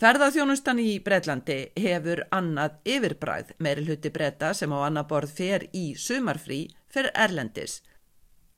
Ferðarþjónustan 0.00 0.78
í 0.80 0.94
Breitlandi 1.04 1.58
hefur 1.76 2.22
annað 2.32 2.78
yfirbræð 2.88 3.50
meiri 3.58 3.82
hluti 3.84 4.12
breyta 4.14 4.54
sem 4.56 4.72
á 4.72 4.78
annað 4.86 5.10
borð 5.10 5.34
fer 5.36 5.66
í 5.76 5.90
sumarfrí 5.98 6.62
fyrir 6.88 7.12
Erlendis. 7.12 7.80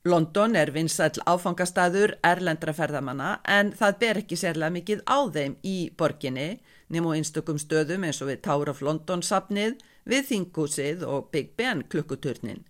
London 0.03 0.57
er 0.59 0.73
vinsall 0.75 1.21
áfangastaður 1.23 2.17
erlendra 2.27 2.73
ferðamanna 2.75 3.37
en 3.47 3.69
það 3.71 3.93
ber 4.01 4.17
ekki 4.19 4.35
sérlega 4.35 4.75
mikið 4.75 5.03
á 5.07 5.19
þeim 5.31 5.53
í 5.63 5.77
borginni 5.95 6.47
nefnum 6.91 7.07
og 7.07 7.15
einstökum 7.15 7.59
stöðum 7.61 8.03
eins 8.03 8.19
og 8.21 8.27
við 8.27 8.41
Tower 8.43 8.69
of 8.73 8.81
London 8.83 9.23
sapnið, 9.23 9.77
við 10.03 10.27
Þingúsið 10.27 11.05
og 11.07 11.31
Big 11.31 11.55
Ben 11.55 11.85
klukkuturnin. 11.87 12.65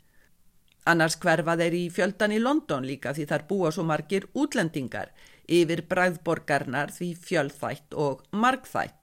Annars 0.85 1.17
hverfa 1.17 1.55
þeir 1.57 1.73
í 1.73 1.83
fjöldan 1.89 2.35
í 2.35 2.39
London 2.39 2.85
líka 2.85 3.15
því 3.17 3.25
þar 3.31 3.47
búa 3.49 3.71
svo 3.71 3.83
margir 3.87 4.27
útlendingar 4.37 5.09
yfir 5.47 5.83
bræðborgarnar 5.89 6.93
því 6.93 7.13
fjöldþætt 7.17 7.97
og 7.97 8.21
margþætt. 8.31 9.02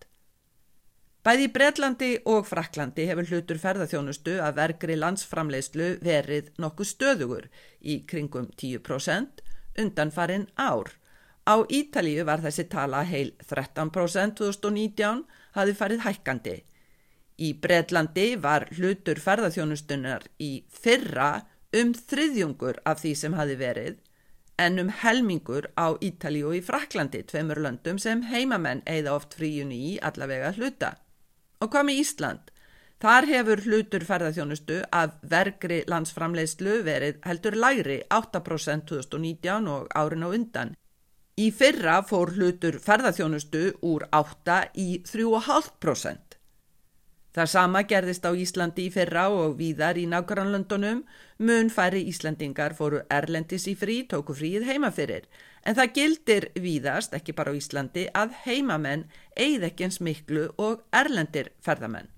Bæði 1.20 1.44
í 1.44 1.48
Breitlandi 1.52 2.06
og 2.32 2.46
Fraklandi 2.48 3.04
hefur 3.04 3.26
hlutur 3.28 3.58
ferðarþjónustu 3.60 4.38
að 4.40 4.54
vergri 4.56 4.94
landsframleiðslu 4.96 5.88
verið 6.00 6.46
nokkuð 6.64 6.88
stöðugur 6.88 7.50
í 7.84 7.98
kringum 8.08 8.46
10% 8.62 9.42
undan 9.82 10.12
farin 10.14 10.46
ár. 10.56 10.88
Á 11.44 11.60
Ítalíu 11.68 12.24
var 12.24 12.40
þessi 12.40 12.64
tala 12.72 13.02
heil 13.04 13.34
13% 13.44 14.40
2019 14.40 15.20
hafi 15.58 15.74
farið 15.76 16.06
hækkandi. 16.06 16.56
Í 17.36 17.52
Breitlandi 17.52 18.26
var 18.40 18.70
hlutur 18.78 19.20
ferðarþjónustunar 19.20 20.24
í 20.40 20.64
fyrra 20.72 21.42
um 21.76 21.92
þriðjungur 21.92 22.80
af 22.88 23.04
því 23.04 23.14
sem 23.26 23.36
hafi 23.36 23.58
verið 23.60 24.00
en 24.56 24.80
um 24.80 24.88
helmingur 25.02 25.68
á 25.76 26.00
Ítali 26.00 26.40
og 26.48 26.56
í 26.56 26.64
Fraklandi, 26.64 27.22
tveimur 27.28 27.60
löndum 27.60 28.00
sem 28.00 28.24
heimamenn 28.32 28.80
eigða 28.88 29.20
oft 29.20 29.36
fríun 29.36 29.72
í 29.72 29.98
allavega 30.00 30.56
hluta. 30.56 30.96
Og 31.60 31.68
hvað 31.68 31.86
með 31.86 32.00
Ísland? 32.00 32.50
Þar 33.00 33.26
hefur 33.28 33.60
hlutur 33.64 34.04
ferðarþjónustu 34.04 34.78
af 34.92 35.12
vergri 35.28 35.80
landsframleiðslu 35.88 36.80
verið 36.84 37.20
heldur 37.24 37.56
lægri 37.56 37.98
8% 38.12 38.88
2019 38.88 39.68
og 39.72 39.86
árin 39.96 40.24
á 40.24 40.28
undan. 40.28 40.74
Í 41.40 41.48
fyrra 41.56 42.00
fór 42.04 42.34
hlutur 42.36 42.76
ferðarþjónustu 42.84 43.62
úr 43.88 44.04
8 44.12 44.58
í 44.76 44.88
3,5%. 45.08 46.36
Það 47.30 47.50
sama 47.52 47.84
gerðist 47.86 48.24
á 48.26 48.34
Íslandi 48.34 48.88
í 48.88 48.92
fyrra 48.92 49.28
og 49.30 49.54
víðar 49.60 50.00
í 50.00 50.04
nákvæmlandunum, 50.10 51.04
mun 51.38 51.70
færi 51.70 52.02
Íslandingar 52.10 52.74
fóru 52.74 53.04
erlendis 53.08 53.68
í 53.70 53.76
frí, 53.78 54.02
tóku 54.10 54.34
fríð 54.34 54.66
heimafyrir. 54.66 55.28
En 55.64 55.76
það 55.76 55.92
gildir 55.96 56.46
víðast, 56.56 57.12
ekki 57.14 57.34
bara 57.36 57.52
á 57.52 57.58
Íslandi, 57.58 58.06
að 58.16 58.32
heimamenn 58.46 59.04
eigð 59.36 59.66
ekki 59.68 59.86
eins 59.86 60.00
miklu 60.00 60.48
og 60.56 60.80
erlendir 60.92 61.52
ferðamenn. 61.60 62.08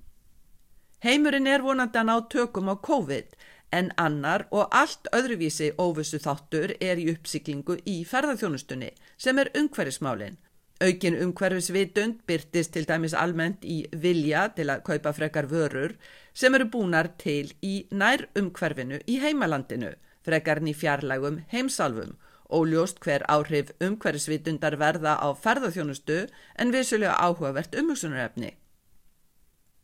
Heimurinn 1.03 1.49
er 1.51 1.65
vonandi 1.67 1.99
að 1.99 2.07
ná 2.07 2.15
tökum 2.31 2.71
á 2.71 2.79
COVID, 2.79 3.35
en 3.73 3.91
annar 3.99 4.47
og 4.55 4.71
allt 4.71 5.09
öðruvísi 5.17 5.73
óvissu 5.81 6.21
þáttur 6.23 6.77
er 6.79 7.01
í 7.01 7.09
uppsiklingu 7.11 7.81
í 7.89 8.03
ferðarþjónustunni, 8.07 8.93
sem 9.19 9.39
er 9.43 9.51
umhverfismálinn. 9.59 10.39
Aukin 10.83 11.19
umhverfisvitund 11.25 12.23
byrtist 12.27 12.73
til 12.75 12.87
dæmis 12.87 13.15
almennt 13.15 13.65
í 13.65 13.83
vilja 14.05 14.49
til 14.57 14.69
að 14.71 14.83
kaupa 14.87 15.13
frekar 15.15 15.47
vörur 15.51 15.95
sem 16.35 16.55
eru 16.55 16.67
búnar 16.71 17.13
til 17.19 17.53
í 17.63 17.87
nær 17.91 18.27
umhverfinu 18.39 18.99
í 19.07 19.19
heimalandinu, 19.23 19.93
frekarn 20.27 20.71
í 20.71 20.75
fjarlægum 20.75 21.43
heimsálfum, 21.53 22.17
óljóst 22.53 23.01
hver 23.05 23.25
áhrif 23.33 23.73
umhverfisvitundar 23.81 24.77
verða 24.81 25.17
á 25.19 25.29
ferðarþjónustu 25.33 26.19
en 26.61 26.73
vissulega 26.75 27.17
áhugavert 27.17 27.75
umhugsunarefni. 27.81 28.53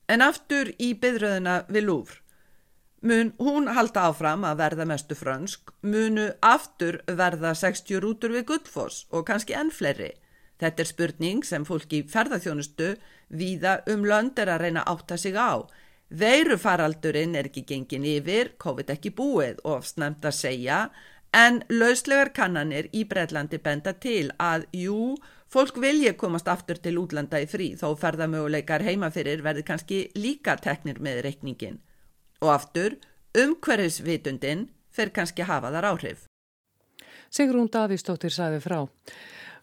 En 0.08 0.24
aftur 0.24 0.70
í 0.80 0.94
byðröðina 1.00 1.62
við 1.68 1.88
Lúfr. 1.88 2.22
Mun 3.00 3.34
hún 3.38 3.68
halda 3.76 4.08
áfram 4.10 4.42
að 4.48 4.58
verða 4.58 4.86
mestu 4.90 5.14
frönsk, 5.14 5.70
munu 5.82 6.32
aftur 6.42 6.98
verða 7.06 7.52
60 7.54 8.00
rútur 8.02 8.32
við 8.34 8.48
Guldfoss 8.48 9.04
og 9.14 9.26
kannski 9.28 9.54
enn 9.54 9.70
fleiri. 9.70 10.14
Þetta 10.58 10.82
er 10.82 10.90
spurning 10.90 11.44
sem 11.46 11.66
fólki 11.66 12.02
ferðarþjónustu 12.10 12.96
víða 13.30 13.76
um 13.92 14.02
lönd 14.08 14.40
er 14.42 14.50
að 14.50 14.64
reyna 14.64 14.82
átta 14.90 15.16
sig 15.16 15.38
á. 15.38 15.62
Veirufaraldurinn 16.08 17.36
er 17.36 17.50
ekki 17.50 17.62
gengin 17.68 18.06
yfir, 18.08 18.54
COVID 18.58 18.90
ekki 18.96 19.12
búið 19.14 19.60
og 19.68 19.84
snemt 19.86 20.24
að 20.24 20.38
segja, 20.40 20.78
en 21.34 21.62
lauslegar 21.68 22.32
kannanir 22.34 22.88
í 22.92 23.04
Breitlandi 23.08 23.58
benda 23.62 23.92
til 23.92 24.30
að 24.38 24.66
jú, 24.72 25.16
fólk 25.52 25.80
vilja 25.80 26.14
komast 26.16 26.48
aftur 26.48 26.80
til 26.82 26.98
útlanda 27.00 27.40
í 27.42 27.48
frí 27.50 27.74
þó 27.76 27.92
ferðarmöguleikar 28.00 28.84
heimafyrir 28.86 29.42
verði 29.44 29.64
kannski 29.68 30.00
líka 30.16 30.56
teknir 30.56 31.00
með 31.00 31.22
reikningin. 31.26 31.80
Og 32.40 32.52
aftur, 32.54 32.96
umhverfisvitundin 33.36 34.68
fer 34.90 35.12
kannski 35.14 35.46
hafa 35.46 35.72
þar 35.74 35.90
áhrif. 35.92 36.24
Sigrún 37.30 37.68
Davísdóttir 37.68 38.32
sæði 38.32 38.60
frá. 38.64 38.86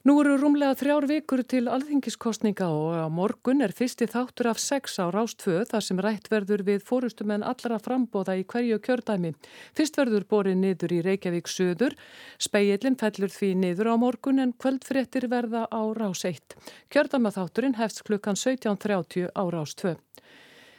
Nú 0.05 0.13
eru 0.21 0.35
rúmlega 0.37 0.75
þrjár 0.77 1.07
vikur 1.09 1.41
til 1.49 1.63
alþingiskostninga 1.65 2.67
og 2.69 2.91
á 2.93 3.09
morgun 3.09 3.65
er 3.65 3.71
fyrsti 3.73 4.05
þáttur 4.05 4.51
af 4.51 4.59
sex 4.61 4.99
á 5.01 5.09
Rástföð 5.09 5.63
þar 5.71 5.85
sem 5.87 6.01
rætt 6.05 6.29
verður 6.29 6.61
við 6.67 6.83
fórustumenn 6.85 7.41
allra 7.41 7.79
frambóða 7.81 8.35
í 8.37 8.43
hverju 8.45 8.77
kjördæmi. 8.85 9.31
Fyrst 9.73 9.97
verður 9.97 10.27
borið 10.29 10.59
niður 10.61 10.93
í 10.93 11.01
Reykjavík 11.07 11.49
söður, 11.49 11.97
speilin 12.37 12.99
fellur 13.01 13.33
því 13.33 13.49
niður 13.63 13.89
á 13.89 13.95
morgun 13.97 14.45
en 14.45 14.53
kvöldfréttir 14.53 15.25
verða 15.33 15.65
á 15.73 15.81
Rás 15.97 16.21
1. 16.29 16.53
Kjördæmaþátturinn 16.93 17.79
hefst 17.81 18.05
klukkan 18.05 18.37
17.30 18.37 19.33
á 19.33 19.41
Rástföð. 19.41 19.97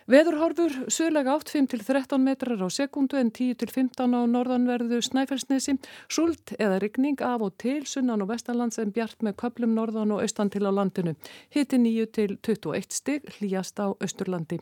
Veðurhorfur 0.07 0.71
sögulega 0.87 1.33
8-5-13 1.35 2.21
metrar 2.23 2.61
á 2.63 2.71
sekundu 2.71 3.19
en 3.19 3.33
10-15 3.35 4.15
á 4.15 4.23
norðanverðu 4.31 5.01
Snæfellsnesi, 5.03 5.75
sult 6.07 6.53
eða 6.63 6.79
rigning 6.79 7.19
af 7.27 7.43
og 7.43 7.57
til 7.59 7.81
sunnan 7.91 8.23
og 8.23 8.31
vestanlands 8.31 8.79
en 8.79 8.95
bjart 8.95 9.27
með 9.27 9.35
köplum 9.43 9.75
norðan 9.75 10.15
og 10.15 10.23
austan 10.23 10.53
til 10.55 10.63
á 10.63 10.71
landinu. 10.71 11.17
Hitti 11.51 11.81
9-21 11.83 12.87
stig 12.95 13.27
hlýjast 13.35 13.83
á 13.83 13.91
Östurlandi. 13.99 14.61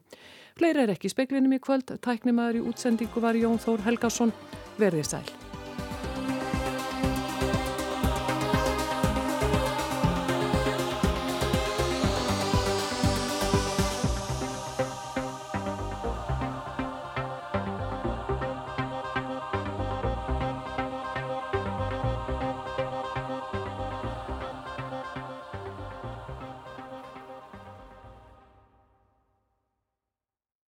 Fleiri 0.57 0.87
er 0.87 0.95
ekki 0.95 1.13
speklinum 1.13 1.53
í 1.53 1.61
kvöld, 1.61 1.93
tæknimaður 2.01 2.63
í 2.63 2.65
útsendingu 2.71 3.21
var 3.21 3.37
Jón 3.37 3.61
Þór 3.61 3.85
Helgason, 3.85 4.33
verðið 4.81 5.13
sæl. 5.13 5.54